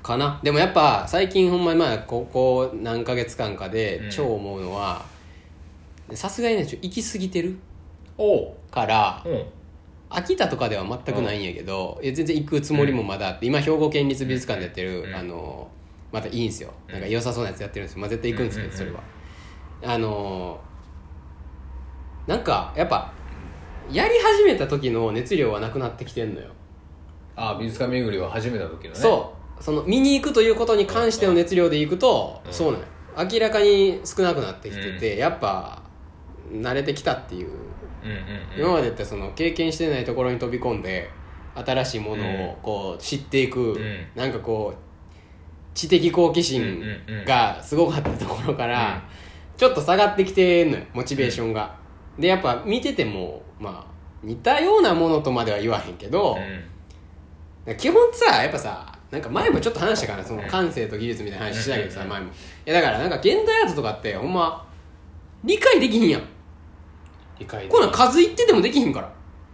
[0.02, 0.40] かな。
[0.42, 4.10] でもやっぱ最近ほんまにまあここ何ヶ月間かでうん。
[4.10, 5.04] 超思うのは
[6.14, 7.58] さすがにねちょ行き過ぎてる
[8.72, 9.46] からうん
[10.10, 15.16] 秋田とかでは全くないんやけど、いや全然行くつもりもまだあって、今兵庫県立美術館でやってる、うん。
[15.16, 15.70] あの
[16.12, 16.72] またいいんですよ。
[16.88, 18.78] なんか良さそうなやつやってるんですよ、まあ、絶対行くんですけど、うん。
[18.78, 19.04] それは。
[19.84, 20.60] あの
[22.26, 23.14] なんかやっぱ
[23.92, 26.48] やり始めた時の熱量はなくなってきてんのよ。
[27.36, 29.00] あ美術館巡りを始めた時のね。
[29.00, 29.64] そう。
[29.64, 32.54] その見に行くということに関しての熱量で行くと、うん。
[32.54, 32.90] そうなのよ。
[33.32, 35.82] 明らかに少なくなってきてて、やっぱ
[36.52, 37.50] 慣れてきたっていう
[38.04, 38.60] うんうんうん。
[38.60, 41.10] 今までってその経験してないところに飛び込んで
[41.56, 44.08] 新しいものをこう知っていく、ん。
[44.16, 44.78] なんかこう
[45.74, 47.26] 知的好奇心うんうんうん。
[47.26, 49.04] がすごかったところから、
[49.56, 51.76] ちょっと下がってきてんのよモチベーションが、
[52.18, 53.92] でやっぱ見ててもまあ
[54.24, 56.38] 似たようなものとまでは言わへんけど、
[57.78, 62.28] 基本さやっぱさなんか前もちょっと話したからその感性と技術みたいな話したけどさうん前も。
[62.28, 62.30] い
[62.66, 64.68] やだからなんか現代アートとかってほんま
[65.44, 66.22] 理解できひんやん
[67.40, 69.12] 理解でこんなん数いっててもできひんから。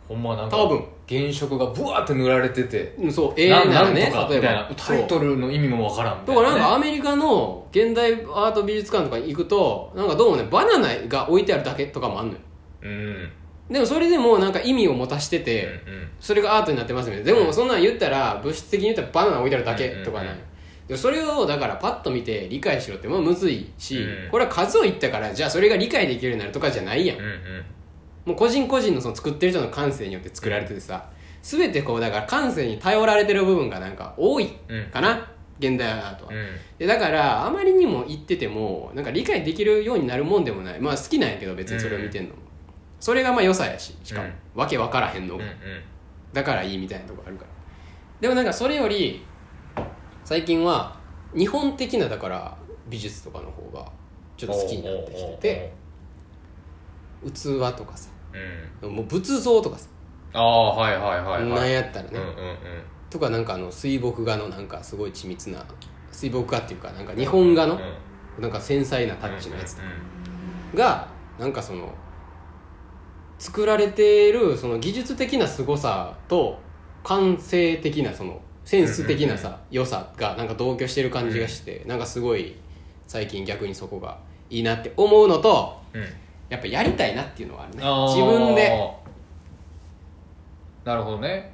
[0.08, 0.84] ほんまなんか多分。
[1.08, 4.70] 原色がブワーって塗られててうんそうええなねなんとか例えみたいな。
[4.70, 12.40] ばタイトルの意味もわからんみただからいなねなんかアメリカの現代アート美術館とかに行くとなんかどうもねバナナが置いてあるだけとかもあんのよ。
[12.84, 13.32] うん。
[13.70, 17.34] でもそれでもなんか意味を持たしてて、うんそれがアートになってますみたいな。
[17.34, 20.53] でもそんなん言ったら物質的に言ったらバナナ置いてあるだけとかねうんうんうん
[20.88, 24.32] でそれをだからパッと見て理解しろってまあむずいし、うん。
[24.32, 27.18] これは数を言ったからじゃあそれが理解できるようになるとかじゃないやん。
[27.18, 27.66] うんうん。
[28.26, 31.10] もう個人個人のその作ってる人の感性によって作られててさ
[31.42, 34.86] 全てこうだから感性に頼られてる部分がなんか多いうん。
[34.92, 36.48] かな、現代アートは、うん。
[36.78, 40.80] でだからあまりにも言っててもなんか理解できるようになるもんでもない。
[40.80, 42.36] まあ好きなんやけど別にそれを見てんのも、
[43.00, 44.34] それがまあ良さやししかも、うん。
[44.56, 45.58] わけわからへんのが、うんうん。
[46.34, 47.50] だからいいみたいなとこあるから。
[48.22, 49.26] でもなんかそれより
[50.24, 50.98] 最近は
[51.36, 52.58] 日本的なだから
[52.90, 53.92] 美術とかの方が
[54.38, 55.74] ちょっと好きになってきてて
[57.32, 58.10] 器とかさ
[58.82, 58.96] うん。
[58.96, 59.88] もう仏像とかさ、
[60.34, 61.50] ああはいはいはいはい。
[61.50, 62.58] なんやったらね、うんうんうん。
[63.10, 65.66] とかなんかあの水墨画のなんかすごい緻密な
[66.12, 69.88] 水墨画っていうかなんか日本画のうんなんか繊細なタッチのやつとか
[70.74, 70.80] うん。
[70.80, 71.08] が
[71.40, 71.94] なんかその
[73.38, 76.60] 作られているその技術的な凄さと
[77.04, 82.56] 感性的なそのセンス的なさ良さがなんか同居してる感じがしてなんかすごい
[83.08, 84.18] 最近逆にそこが
[84.50, 85.82] いいなって思うのと
[86.50, 87.82] やっぱやりたいなっていうのがあるね。
[87.84, 88.08] あー。
[88.16, 88.94] 自分で。
[90.86, 91.54] なるほどね。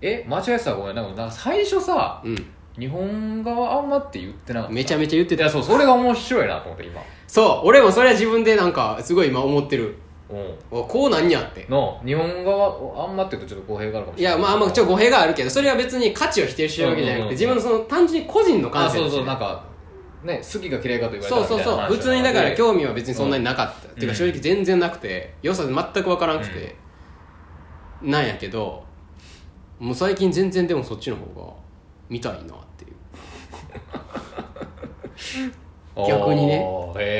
[0.00, 0.94] え間違えてたらごめん。
[0.96, 2.46] なんかなんか最初さうん。
[2.78, 4.74] 日本画はあんまって言ってなかった？
[4.74, 5.44] めちゃめちゃ言ってた。
[5.44, 7.00] いやそうそれが面白いなと思って今。
[7.26, 9.96] そう俺もそれは自分でなんかすごい今思ってる
[10.30, 10.54] うん。
[10.70, 11.66] おこうなんやって。
[11.68, 14.38] の日本画はあんまって言うとちょっと語弊があるかもしれない。
[14.38, 17.30] いやまああんまちょっと語弊があるけどそれは別に価値を否定してるわけじゃなくてうんうんうん。
[17.32, 19.64] 自分のその単純に個人の感あそうそうなんか
[20.24, 21.96] ね好きか嫌いかと言われたらそうそうそう。
[21.96, 26.76] 普通にだから日興味は別にそんなになかった、っていうか正直全然なくて良さ全く分からなくて、
[28.02, 28.84] なんやけど
[29.78, 31.52] もう最近全然でもそっちの方が
[32.08, 32.92] 見たいなっていう。
[36.08, 36.64] 逆にね。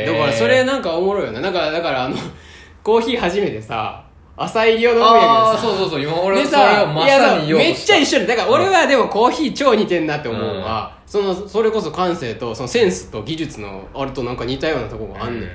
[0.07, 1.41] だからそれなんかおもろいよね。
[1.41, 2.17] だからだからあの
[2.85, 5.27] コーヒー初めてさ朝入りを飲むんやけどさ。
[5.27, 6.03] ああそうそうそう。
[6.03, 15.51] 今俺ではそれさをまいやさに言おうとめっちゃ一緒でだから俺はでもコーヒー超似てんなって思うのは、そのそれこそ感性とそのセンスと技術のあれとなんか似たようなとこがあんねん、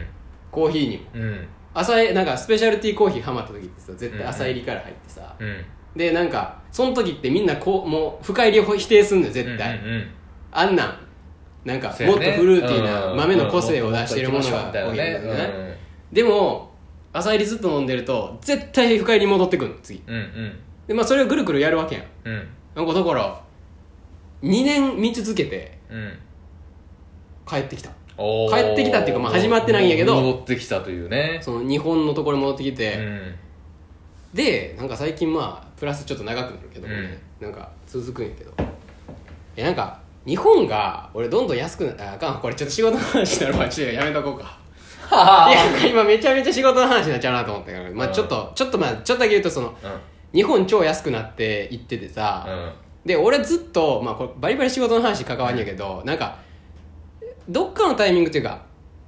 [0.49, 1.03] コーヒーにも。
[1.13, 1.47] うん。
[1.73, 5.65] 朝いなんかスペシャルティーコーヒーハマった時ってさ絶対朝入りから入ってさ、うん。
[5.95, 10.07] でなんかその時ってみんなこうもう深入りを否定すんのよ絶対、うんうんうん。
[10.51, 10.97] あんなん
[11.65, 12.27] なんかそうやね。
[12.27, 13.17] もっとフルーティーなうん。
[13.17, 15.33] 豆の個性を出してるものが多いんだよね。
[15.33, 15.79] ね。
[16.13, 16.68] でも
[17.11, 20.01] 朝入りずっと飲んでると絶対深入りに戻ってくるの次。
[20.07, 20.59] うんうん。
[20.87, 22.03] でまあそれをぐるぐるやるわけやん。
[22.25, 22.33] うん。
[22.33, 23.41] うんなんかだから
[24.43, 26.17] 2年見続けてうん。
[27.47, 27.89] 帰ってきた。
[28.17, 28.49] おー。
[28.67, 31.39] 帰ってきたっていうかまあ始まってないんやけど戻ってきたというね。
[31.41, 33.35] その日本のところに戻ってきうて、ん。
[34.33, 38.51] でなんか最近まあプラスちょっと長くなるけどもね、なんか続くんやけど。
[39.57, 42.39] いやなんか日本が俺どんどん安くなああかん。
[42.39, 43.67] これちょっと仕事の話になるわ。
[43.67, 44.59] ちょっとやめとこうか
[45.11, 48.13] いや 今めちゃめちゃ仕事の話になっちゃうなと思ったから、まあ、うん。
[48.13, 49.73] ちょっとちょっとまあちょっとだけ言うとそのうん。
[50.31, 52.71] 日本超安くなって行っててさ、うん。
[53.05, 56.37] で俺ずっと、まあ、これバリバリ仕事の話関わんやけど、なんか
[57.47, 58.61] どっかのタイミングっていうか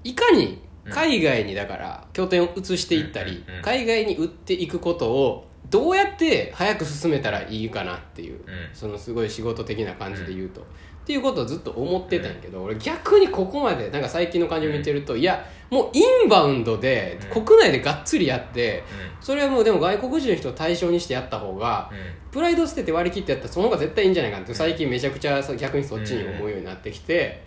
[0.04, 8.44] いかに海外にだから拠点を移していったり、うんうん海外に売っていくことをどうやって早く進めたらいいかなっていう、ん。
[8.74, 10.66] そのすごい仕事的な感じで言うと、
[11.02, 17.46] っていうことをずっと思ってたんやけど、俺逆にここまでなんか最近の感じを見てると、いやもうインバウンドでうん。
[17.46, 18.84] 国内でがっつりやって、
[19.20, 21.90] それはもうでも外国人の人を対象にしてやった方が、
[22.32, 27.44] プライド捨てて割り切ってやったらその方が絶対いいんじゃないかなって最近めちゃくちゃさ逆にそっちに思うようになってきて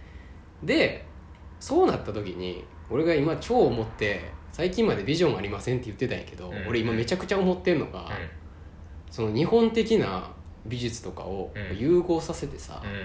[0.62, 1.04] で
[1.60, 6.68] そうなった時に俺が今超思って最近までビジョンありませんって言ってたんやけど、うん。
[6.68, 8.08] 俺今めちゃくちゃ思ってんのが、
[9.10, 10.30] その日本的な
[10.66, 11.78] 美術とかをうん。
[11.78, 13.02] 融合させてさ、うんうんうん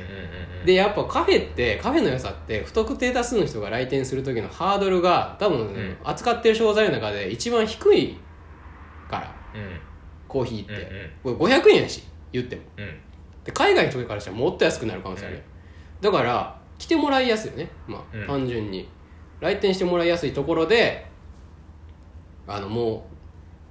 [0.62, 0.66] うん。
[0.66, 5.98] でやっぱカフェってカフェの良さって不特定多数の人が来店する時のハードルが多分、ん。
[6.04, 8.18] 扱ってる商材の中で一番低い
[9.10, 9.36] から。
[9.56, 9.80] うん。
[10.28, 12.62] コーヒーって、うんこれ500円やし言っても。
[12.78, 12.86] うん。
[13.44, 15.42] で海外の人からしたらもっと安くなる可能性ある、うん。
[16.02, 17.70] だから来てもらいやすいよね。
[17.88, 18.28] まあ、うん。
[18.28, 18.88] 単純に。
[19.42, 21.08] 来店してもらいやすいところで
[22.46, 23.08] あのも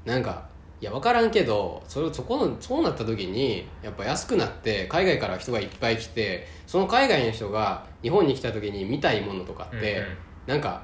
[0.06, 0.48] うなんか
[0.80, 10.16] いや分からんけどそれそこのそうなった時にやっぱ安くなって海外から人がいっぱい来てその海外の人が日本に来た時に見たいものとかって、うんうん。
[10.46, 10.82] なんか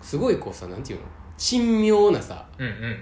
[0.00, 1.06] すごいこうさなんていうの？
[1.36, 2.46] 珍妙なさ。
[2.58, 2.94] うんうんうんうん。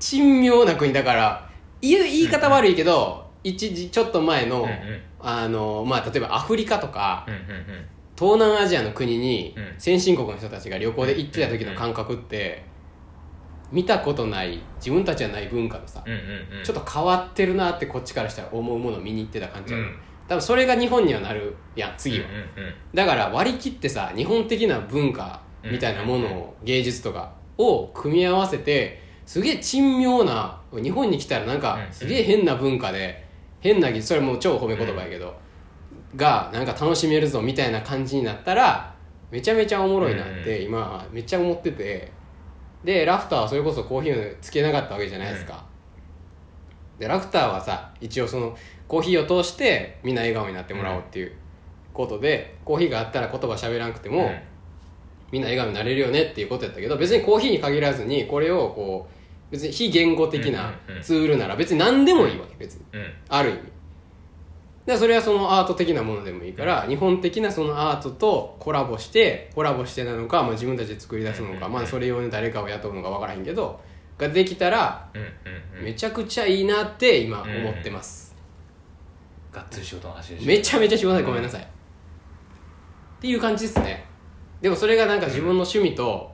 [0.00, 1.50] 珍妙な国だから
[1.80, 5.02] 言う言い方悪いけど、一時ちょっと前の、うんうん。
[5.20, 7.86] あのまあ、例えばアフリカとかうんうん。
[8.18, 9.74] 東南アジアの国にうん。
[9.78, 12.64] 先進国の人たちが旅行で行ってた時の感覚って
[13.72, 16.64] 見たことない自分たちはない文化のさ、うんうんうん。
[16.64, 19.96] ちょっと変わってるなってこっちからしたら思うものを見に行ってた感じうん。
[20.28, 33.26] 多分それが日本にはなるやん次は、うんうんだから割り切ってさ日本的な文化みたいなものを、芸術とかを組み合わせてすげえ珍妙な日本に来たらなんかうんすげえ変な文化で
[33.60, 35.34] 変な技術それも超褒め言葉やけど、
[36.16, 38.94] がなんか楽しめるぞみたいな感じになったら
[39.30, 42.12] めちゃめちゃおもろいなって今めっちゃ思ってて
[42.84, 45.64] でラフターはそれこそコーヒーをつけなかったわけじゃないですか、
[46.98, 48.56] でラフターはさ一応その
[48.88, 51.32] コーヒーを通してみんな笑顔になってもらおうっていう
[51.92, 54.40] ことで、コーヒーがあったら言葉喋らなくても、うん。
[55.30, 61.02] みんな笑顔になれるよねっていうことやったけど別にコーヒーに限らずにこれをこう別に非言語的なうんうんうん。
[61.02, 62.84] ツールなら別に何でもいいわけ別に。
[62.92, 63.14] うん。
[63.28, 63.60] ある意味
[64.86, 73.80] でそれはそのアート的なものでもいいから日本的なそのアートとコラボしてコラボしてなのか、まあ、自分たちで作り出すのか、まあ、それ用に誰かを雇うのか分からへんけど
[74.18, 75.84] ができたらうんうんうん。
[75.84, 78.34] めちゃくちゃいいなって今思ってます、
[79.52, 80.46] がっつり仕事の話でしょ。
[80.46, 81.66] めちゃめちゃ仕事ごめんなさい、っ
[83.20, 84.04] ていう感じですね。
[84.60, 86.30] でもそれがなんか自分の趣味と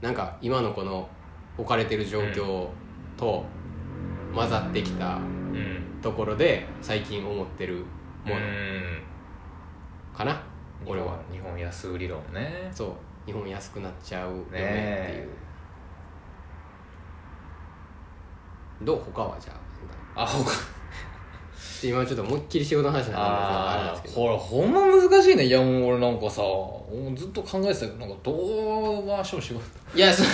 [0.00, 1.08] なんか今のこの
[1.56, 2.68] 置かれてる状況
[3.16, 3.44] と
[4.34, 7.76] 混ざってきたうんところで最近思ってる
[8.24, 8.36] もの。
[8.36, 9.02] うん。
[10.14, 10.38] かな、
[10.84, 11.18] 俺は。
[11.32, 12.70] 日本安売り論ね。
[12.70, 12.92] そう。
[13.24, 14.60] 日本安くなっちゃうよねっていう、
[15.22, 15.28] ね
[18.82, 19.02] どう？
[19.14, 19.52] 他はじゃ
[20.14, 20.22] あ。
[20.22, 20.50] あほか
[21.82, 25.46] 今ちょっと思いっきり仕事の話になったんであれほらほんま難しいね。
[25.46, 29.60] いやもう俺なんかさもうずっと考えてたけどなんかどう回しても仕事
[29.94, 30.26] いやそう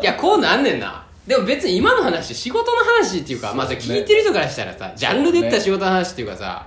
[0.00, 6.66] いやこうなんねんなでも別に今の話仕事の話っていうか、まあそれ聞いてる人からしたらさジャンルで言ったら仕事の話っていうかさ。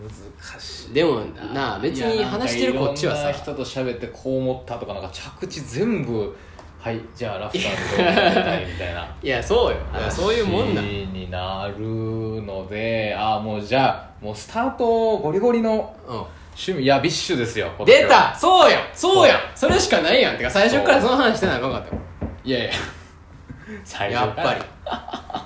[0.00, 1.20] 難しいでも
[1.52, 3.30] なあ別に話してるこっちはさ。
[3.30, 6.36] い人と喋ってこう思ったとかなんか着地全部
[6.78, 9.16] はいじゃあラフターでどうやりたいみたいな。
[9.20, 9.78] いやそうよ。
[10.10, 20.36] そういうもんだ話になるのでああもうじゃあもうスタートゴリゴリのう趣味いやビッシュですよん出たそうやそうやそれしかないやん。
[20.36, 22.00] てか最初からその話してないかんかったよ
[22.44, 22.70] いやいや
[23.84, 24.48] 最やっ初から。
[24.50, 24.54] ぱ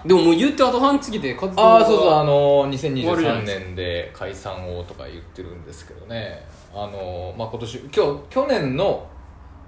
[0.05, 0.09] り。
[0.09, 6.45] でももう言ってあと半月で活動ああそうそうあの終わるじゃない2023です年で解散をとか言ってるんですけどね。
[6.75, 9.07] あのまあ今年今日去年の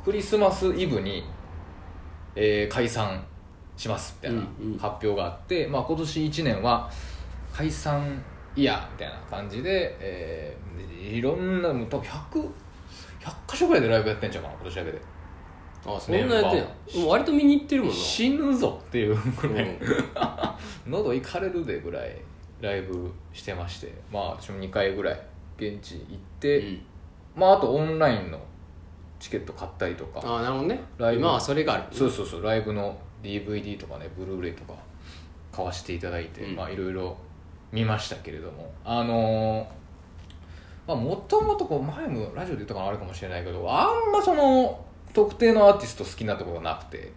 [0.04, 1.24] クリスマスイブに、
[2.34, 3.24] えー解散
[3.76, 4.78] しますみたいなうんうん。
[4.78, 6.90] 発表があって、まあ今年1年は
[7.52, 8.22] 解散
[8.56, 10.74] イヤーみたいな感じで、えー
[11.16, 12.48] いろんなもう多分100
[13.20, 14.98] 100箇所ぐらいでライブやってんちゃうかな今年だけで
[15.86, 16.64] あそんなやってんや。
[16.96, 17.06] も。
[17.06, 17.96] う割と見に行ってるもんな。
[17.96, 19.78] 死ぬぞっていうぐらい、うん。
[20.92, 22.16] 喉いかれるでぐらい
[22.60, 23.92] ライブしてまして。
[24.10, 25.20] まあ私も2回ぐらい
[25.58, 26.82] 現地行って、うん。
[27.36, 28.38] まああとオンラインの
[29.18, 30.20] チケット買ったりとか。
[30.24, 30.80] ああなるほどね。
[30.98, 31.20] ライブ。
[31.20, 31.84] 今はそれがある。
[31.90, 32.42] そうそうそう。
[32.42, 34.74] ライブの DVD とかねブルーレイとか
[35.52, 36.56] 買わせていただいて、うん。
[36.56, 37.16] まあいろいろ
[37.72, 38.72] 見ましたけれども。
[38.84, 39.84] あのー
[40.86, 47.12] まあもともとこう前もラジオで言ったかなあれかもしれないけどあんまその特定のアーティスト好きなところがなくて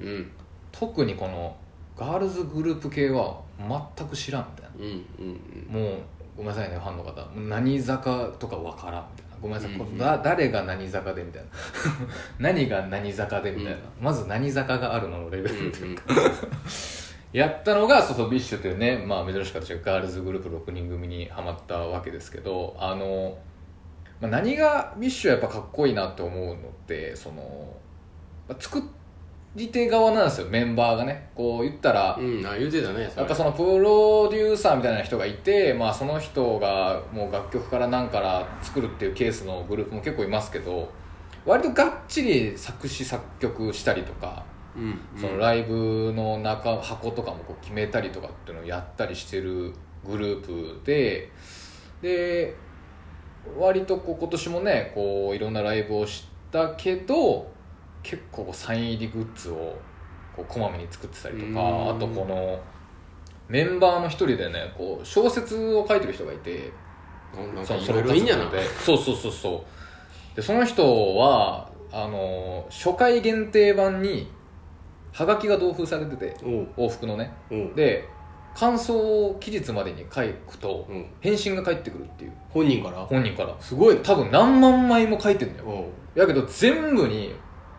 [0.00, 0.30] うん。
[0.70, 1.56] 特にこの
[1.96, 5.98] ガールズグループ系は全く知らんみたいうんうんなもう
[6.36, 7.26] ごめんなさいねファンの方。
[7.34, 9.36] 何坂とかわからんみたいな。
[9.40, 9.86] ごめんなさい、うんうん。
[9.86, 11.48] これだ誰が何坂でみたいな。
[12.38, 13.80] 何が何坂でみたいな、うん。
[14.00, 16.02] まず何坂があるののレベうんうんうか、
[17.32, 23.36] やったのがそうそう BiSHというね、まあ、珍しかったガールズグループ6人組にはまったわけですけどあの、
[24.20, 27.76] まあ、何が BiSHはやっぱかっこいいなって思うのってその、
[28.48, 28.82] まあ作
[29.54, 31.30] り手側なんですよメンバーがね。
[31.34, 40.90] こう言ったら、うんあ言ってたねやっぱそのプロデューサーみたいな人がいて、まあ、その人がもう楽曲から何から作るっていうケースのグループも結構いますけど
[41.46, 44.44] 割とがっちり作詞作曲したりとか、
[44.76, 45.00] うん。
[45.16, 49.72] そのライブの中箱とかもこう決めたりとかっていうのをやったりしてる
[50.06, 51.30] グループで
[52.02, 52.54] で
[53.56, 57.50] 割とこう今年もねこういろんなライブをしたけど
[58.02, 59.76] 結構サイン入りグッズを
[60.34, 61.96] こうこまめに作ってたりとかうん。
[61.96, 62.60] あとこの
[63.48, 66.72] メンバーの一人でねこう小説を書いてる人がいて
[67.34, 68.44] なんかいそいろいいんやな。
[68.44, 68.68] 活動で。
[68.68, 69.64] そうそうそうそ
[70.32, 70.36] う。
[70.36, 74.30] でその人はあの初回限定版に
[75.12, 77.32] はがきが同封されてて往復のね。
[77.74, 78.08] で
[78.58, 81.06] 感想を期日までに書くとうん。
[81.20, 82.32] 返信が返ってくるっていう。
[82.50, 82.98] 本人から？
[82.98, 83.54] 本人から。
[83.60, 83.94] すごい。
[83.94, 85.84] ね多分何万枚も書いてんだよ。
[86.16, 87.32] やけど全部に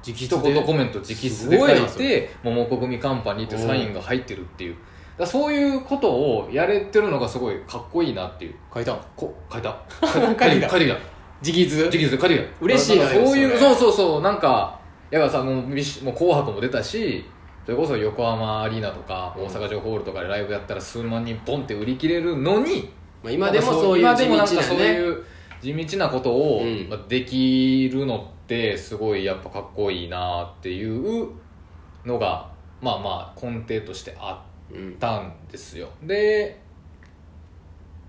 [0.07, 0.53] 直一筆で。
[0.53, 4.73] 言コメント直筆すで書ごいないて「桃子組カンパニー」ってサインが入ってるっていう。
[4.73, 4.83] だか
[5.23, 8.55] らそういうことをやれてるのがすごいかっこいいなっていう。
[8.73, 9.77] 書いたこ書いた。
[10.01, 10.97] 書いてきた書いてきた
[11.43, 11.83] 直筆。
[11.83, 12.09] 直筆。
[12.09, 14.21] で書いてきた嬉しいなそういうそれそうそうそう。
[14.21, 14.79] なんか
[15.11, 17.25] やからさもう BiSHもう紅白も出たし
[17.69, 25.23] それこそ横浜アリーナとか大阪城ホールとかでライブやったら数万人ポンって売り切れるのにまあ今でもそういう今地道なでもなんかそうねいう
[25.61, 26.63] 地道なことを、
[27.07, 31.27] できるのってすごいやっぱかっこいいなっていう
[32.05, 32.49] のが
[32.81, 35.89] まあまあ根底としてあうんったんですよ。
[36.01, 36.59] で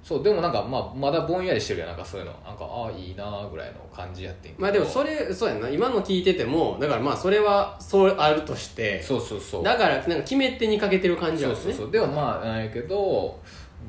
[0.03, 2.32] そうでもなんかまあまだぼんやりしてるやんなんかそういうの。
[2.44, 4.62] なんかああいいなぐらいの感じやってんけど。
[4.62, 5.68] まあでもそれそうやんな。
[5.68, 9.62] 今の聞いててもだからまあそれはそうあるとしてそうそうそう。
[9.62, 11.57] だからなんか決め手にかけてる感じはね。
[11.57, 11.90] そうそうそう。
[11.90, 13.38] でもまあなんやけど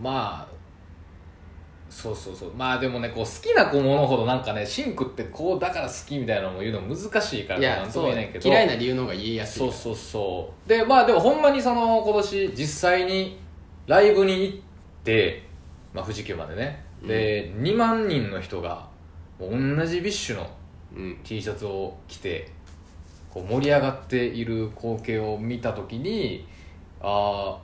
[0.01, 0.51] まあ
[1.89, 2.53] そうそうそう。
[2.55, 8.49] まあでもねこう好きな子ものほどなんかねシンクってこうだから好きみたいなのも言うの難しいからなんとそうも言えないけど。
[8.49, 10.69] 嫌いな理由の方が言いやすいそうそうそう。
[10.69, 13.39] でまあでもほんまにその今年実際に
[13.87, 14.57] ライブに行っ
[15.03, 15.49] て
[15.93, 18.87] まあ、富士急までね、で2万人の人が
[19.39, 19.49] 同
[19.85, 20.49] じ BiSHの
[20.95, 21.17] うん。
[21.23, 22.51] T シャツを着て
[23.29, 26.45] こう盛り上がっている光景を見た時に
[27.01, 27.57] あ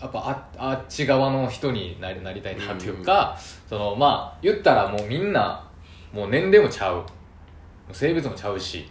[0.00, 3.38] あやっぱああっち側の人になりなりたいなというか、
[3.68, 5.64] そのまあ言ったらもうみんな
[6.12, 7.04] もう年齢もちゃう。
[7.92, 8.90] 性別もちゃうし。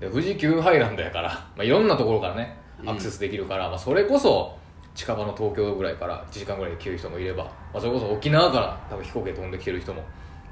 [0.00, 4.56] で富士急ハイランドやから、まあ、いろんなところからねアクセスできるから、まあ、それこそ
[4.94, 10.02] 近場の東京ぐらいから1時間ぐらいで来る人もいれば、まあ、それこそ沖縄から多分飛行機で飛んできてる人も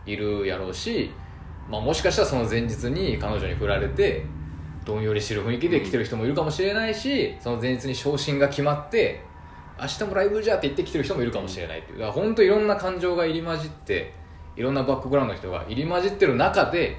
[0.07, 1.11] いるやろうし、
[1.69, 4.25] まあ、もしかしたらその前日に彼女に振られて
[4.85, 9.23] どんよりしてる雰囲気で来てる人もいるかもしれないしその前日に昇進が決まって
[9.81, 11.99] 明日もライブじゃって言ってきてる人もいるかもしれないっていう。
[11.99, 14.13] だから本当いろんな感情が入り混じって
[14.57, 16.97] いろんなバックグラウンドの人が入り混じってる中で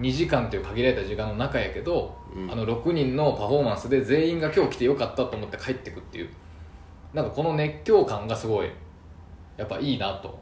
[0.00, 2.50] 2時間という限られた時間の中やけど、うん。
[2.50, 6.30] あの6人のパフォーマンスで全員が今日来てよかったと思って帰ってくっていう
[7.12, 8.70] なんかこの熱狂感がすごい
[9.56, 10.38] やっぱいいなと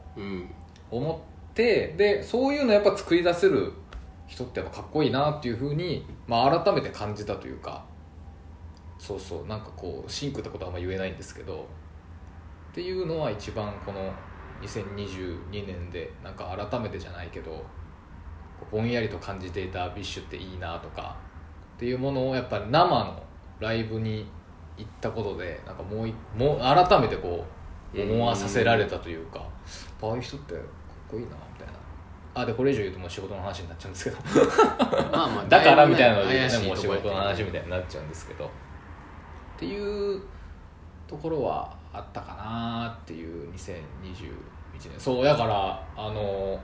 [0.89, 3.73] 思ってでそういうのやっぱ作り出せる
[4.27, 7.83] 人ってやっぱかっこいいなっていうふうに、まあ、改めて感じたというか
[8.97, 11.67] そうそうなんかこうシンクってことはあんま言えないんですけど
[12.71, 14.13] っていうのは一番この
[14.61, 17.65] 2022年でなんか改めてじゃないけど
[18.71, 21.17] ぼんやりと感じていた BiSHっていいなとか
[21.75, 23.23] っていうものをやっぱり生の
[23.59, 24.27] ライブに
[24.81, 27.45] 行ったことでなんかもういもう改めてこ
[27.93, 29.43] う思わさせられたというか、
[30.01, 30.63] ああいう人ってかっ
[31.09, 31.73] こいいなみたいな。
[32.33, 34.17] あでこれ以上言うともう仕事の話になっちゃうんですけど。
[35.11, 38.45] まあまあ だからみたいなので、ねもう仕事の話みたいになっちゃうんですけど。
[38.45, 38.49] っ
[39.57, 40.21] ていう
[41.07, 44.31] ところはあったかなっていう2021
[44.89, 44.91] 年。
[44.97, 46.59] そうやからあの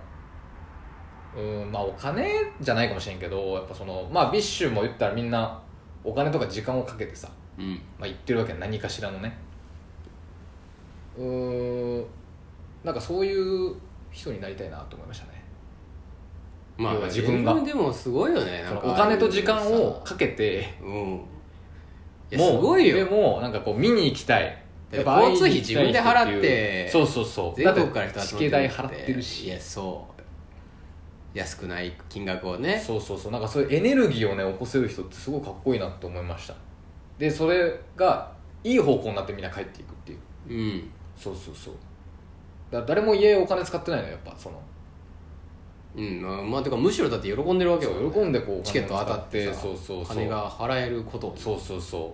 [1.36, 5.60] うんまあお金じゃないかもしれんけどやっぱそのまあ BiSHも行ったらみんな
[6.04, 7.28] お金とか時間をかけてさ、
[7.58, 7.74] うん。
[8.00, 9.38] まあ、言ってるわけ何かしらのね。
[11.18, 12.06] うーん。
[12.84, 13.76] なんかそういう
[14.12, 15.44] 人になりたいなと思いましたね。
[16.78, 17.54] まあ要は自分が。
[17.62, 20.78] でもすごいよねそのお金と時間をかけて。
[20.82, 21.22] うん。
[22.30, 24.64] いやもうすごいでよもなんかこう見に行きたい。
[24.92, 27.60] だって交通費自分で払ってそうそうそう。
[27.60, 29.48] 全国から人だってチ集代払ってるし。
[29.48, 31.38] いやそう。
[31.38, 32.80] 安くない金額をね。
[32.80, 33.32] そうそうそう。
[33.32, 36.54] なんかそういうエネルギーをね起こせる人ってすごいかっこいいなって思いました
[37.18, 38.32] でそれが
[38.64, 40.20] いい方向になってみんな帰っていくっていう。
[40.50, 40.90] うん。
[41.16, 41.74] そうそうそう。
[42.72, 44.62] だ誰も家お金使ってないのよやっぱその。
[45.96, 48.12] うんまあまあてかむしろだって喜んでるわけよ。
[48.12, 50.06] 喜んでこうお金をチケット当たって使さそうそうそう。
[50.06, 52.14] 金が払えることそうそうそ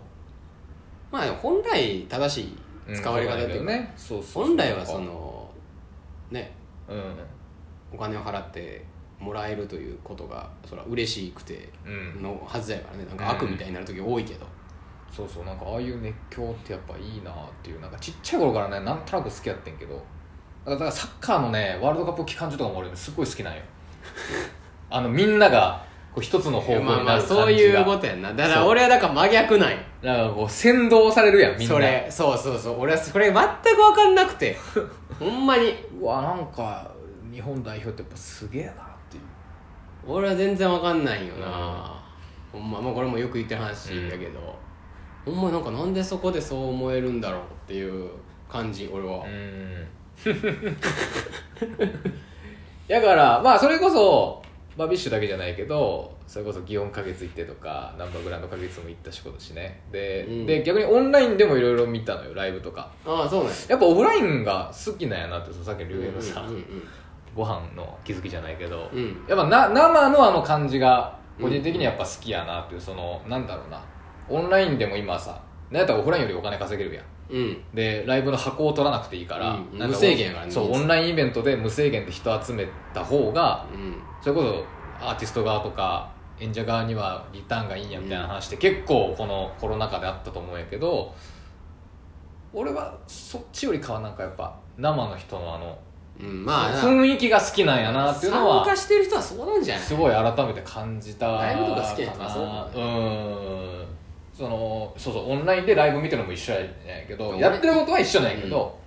[1.12, 2.56] まあ本来正し
[2.88, 3.94] うい使われ方っていうか、ね。
[3.98, 4.44] そうそうそう。
[4.46, 5.50] 本来はその
[6.32, 6.52] ね。
[6.88, 7.16] うん。
[7.94, 8.86] お金を払って
[9.20, 12.24] もらえるということがそれは嬉しくてうん。
[12.24, 13.06] のはずやからね。
[13.06, 14.46] なんか悪みたいになる時多いけど、
[15.16, 20.04] そうそうなんかああいう熱狂ってやっぱいいなっていうなんかちっちゃい頃からねなんとなく好きやってんけど
[20.66, 23.62] だからサッカーのねワールドカップ期間中とかも俺すっごい好きなんよ。
[24.90, 25.84] あのみんなが
[26.14, 28.34] こう一つの方向になるまあまあ感じがそういうことやんな。
[28.34, 29.78] だから俺はだから真逆なんよ。
[30.02, 31.76] だからこう先導されるやんみんな。
[31.76, 32.80] それそうそうそう。
[32.80, 34.58] 俺はそれ全く分かんなくて。
[35.20, 35.76] ほんまに。
[36.00, 36.90] うわなんか
[37.32, 38.76] 日本代表ってやっぱすげえなっ
[39.10, 39.24] ていう。
[40.06, 42.04] 俺は全然分かんないよな、
[42.52, 44.56] ほんままあこれもよく言ってる話やけど、
[45.26, 48.10] ほんまなんかなんでそこでそう思えるんだろうっていう
[48.50, 49.88] 感じ俺は、うん。
[52.88, 54.44] だからまあそれこそ、
[54.78, 59.82] まあ、 BiSHだけじゃないけどそれこそ祇園花月行ってとかなんばグランド花月も行った仕事しね。
[59.92, 60.46] で,、うん。
[60.46, 62.92] で逆にオンラインでもいろいろ見たのよライブとか。
[63.06, 63.52] ああそうね。
[63.70, 66.66] やっぱオフラインが好きなんやなってさっきの龍平のさ、うんうん
[67.36, 69.00] ご飯の気づきじゃないけど、うん。
[69.00, 73.82] うんやっぱな生のあの感じが個人的にやっぱ好きやなっていうそのなんだろうな
[74.30, 77.06] オンラインでも今さなんやったらオフラインよりお金稼げるやん。
[77.30, 77.64] うん。
[77.74, 79.80] でライブの箱を取らなくていいから、うん。
[79.80, 83.96] なんか無制限そうオンラインイベントで無制限で人集めた方がうん。
[84.22, 84.64] それこそ
[85.06, 91.14] アーティスト側とか演者側にはリターンがいいんやみたいな話って結構このコロナ禍であったと思うんやけど
[92.54, 95.78] 俺はそっちよりかはなんかやっぱ生の人のあの
[96.20, 96.78] うんまあな。
[96.82, 99.84] 雰囲気が好きなんやなっていうの参は加してる人はそうなんじゃない？
[99.84, 102.68] すごい改めて感じたライブとか好きな人はかそうな。
[102.76, 103.86] うん
[104.34, 108.80] そのそうそうオンラインでライブ見てるのも一緒やねんけど俺やってることは一緒なんやけど、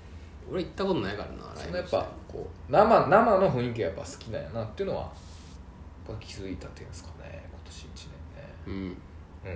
[0.51, 5.09] 俺行ったことないからなライブそのやっぱこう生生の雰囲気がやっぱ好きなんやなっていうのはや
[6.14, 8.09] っぱ気づいたっていうんですかね今年1年
[8.42, 8.55] ね。
[8.66, 8.74] うん。
[8.74, 8.92] うんうん。
[8.92, 9.47] って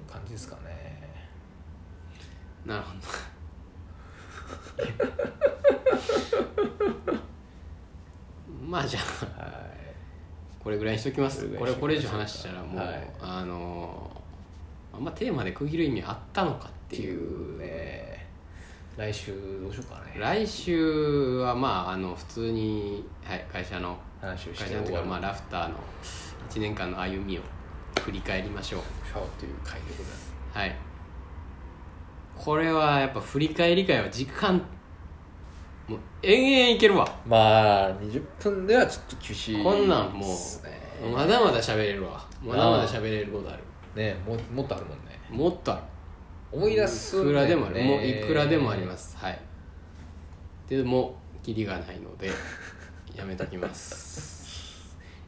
[0.00, 1.00] いう感じですかね。
[2.66, 3.00] なるほど。
[8.68, 9.00] まあじゃ
[9.38, 9.42] あ。
[9.42, 9.79] はい
[10.62, 11.48] これぐらいにしときます。
[11.48, 13.10] これこれ以上話したらもう、はい。
[13.20, 14.10] あの
[14.92, 18.28] あんまテーマで区切る意味あったのかっていうね。
[18.96, 19.32] 来週
[19.62, 20.16] どうしようかね。
[20.18, 25.76] 来週はまああの普通に、はい、会社の話をして会社のとか、まあ、あラフターの
[26.50, 27.42] 1年間の歩みを
[28.02, 28.80] 振り返りましょう。
[29.06, 30.32] シャワーという回でございます。
[30.52, 30.76] はい。
[32.36, 34.62] これはやっぱ振り返り会は時間
[35.90, 37.18] もう延々いけるわ。
[37.26, 42.24] まあ20分ではちょっと厳しいこんなんもうまだまだ喋れるわ。
[42.40, 43.62] まだまだ喋れることある。
[43.96, 45.20] ねももっとあるもんね。
[45.28, 45.82] もっとある。
[46.52, 49.16] 思い出すいくらでもある、ねもういくらでもあります。
[49.16, 49.40] はい。
[50.68, 52.30] でもキリがないので
[53.16, 54.39] やめときます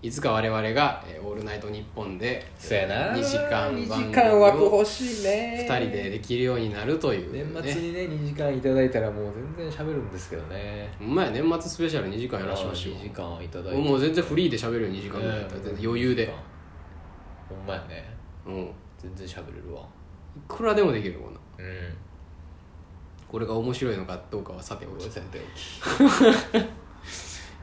[0.03, 3.15] いつか我々が「えーオールナイトニッポン」でそうやな。
[3.15, 5.65] 2時間2番組時間枠を欲しいね。
[5.71, 10.93] 2人でできるようになるという、ね、年末にね2時間いただいたらもう全然喋るんですけどね。
[10.99, 12.95] ほんまや年末スペシャル2時間やらしましょう。
[12.97, 13.79] 2時間いただいて。
[13.81, 16.35] もう全然フリーで喋るよ2時間ぐらいだったら全然余裕で、
[17.49, 18.13] ほんまやね。
[18.45, 19.87] うん、い全然喋れるわ。
[20.49, 21.41] くらでもできるもんな。
[21.59, 21.95] うん。
[23.29, 25.09] これが面白いのかどうかはさておき。
[25.09, 26.67] さておき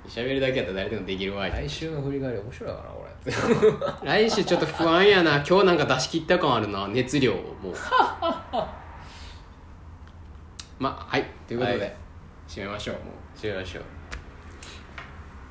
[0.09, 1.51] 喋るだけやったら誰でもできるわい。
[1.51, 3.09] 来週の振り返り面白いかなこれ。
[4.27, 5.43] 来週ちょっと不安やな。
[5.47, 6.87] 今日なんか出し切った感あるな。
[6.87, 7.73] 熱量をもう。
[10.79, 11.25] まあはい。
[11.47, 11.95] ということで、はい。
[12.47, 13.01] 締めましょうも
[13.41, 13.47] う。
[13.47, 13.83] 違いましょう。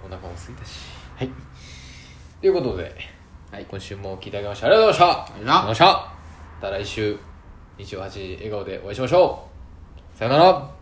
[0.05, 0.81] お腹も空いたし。
[1.17, 1.31] はい。
[2.41, 2.95] ということで、
[3.53, 3.67] はい。
[3.71, 5.23] 今週も聞いていただきましてありがとうございました。
[5.23, 5.85] ありがとうございまました。
[5.85, 6.13] ま
[6.61, 7.17] た来週
[7.77, 9.47] 日曜8時笑顔でお会いしましょ
[10.15, 10.19] う。
[10.19, 10.78] さよなら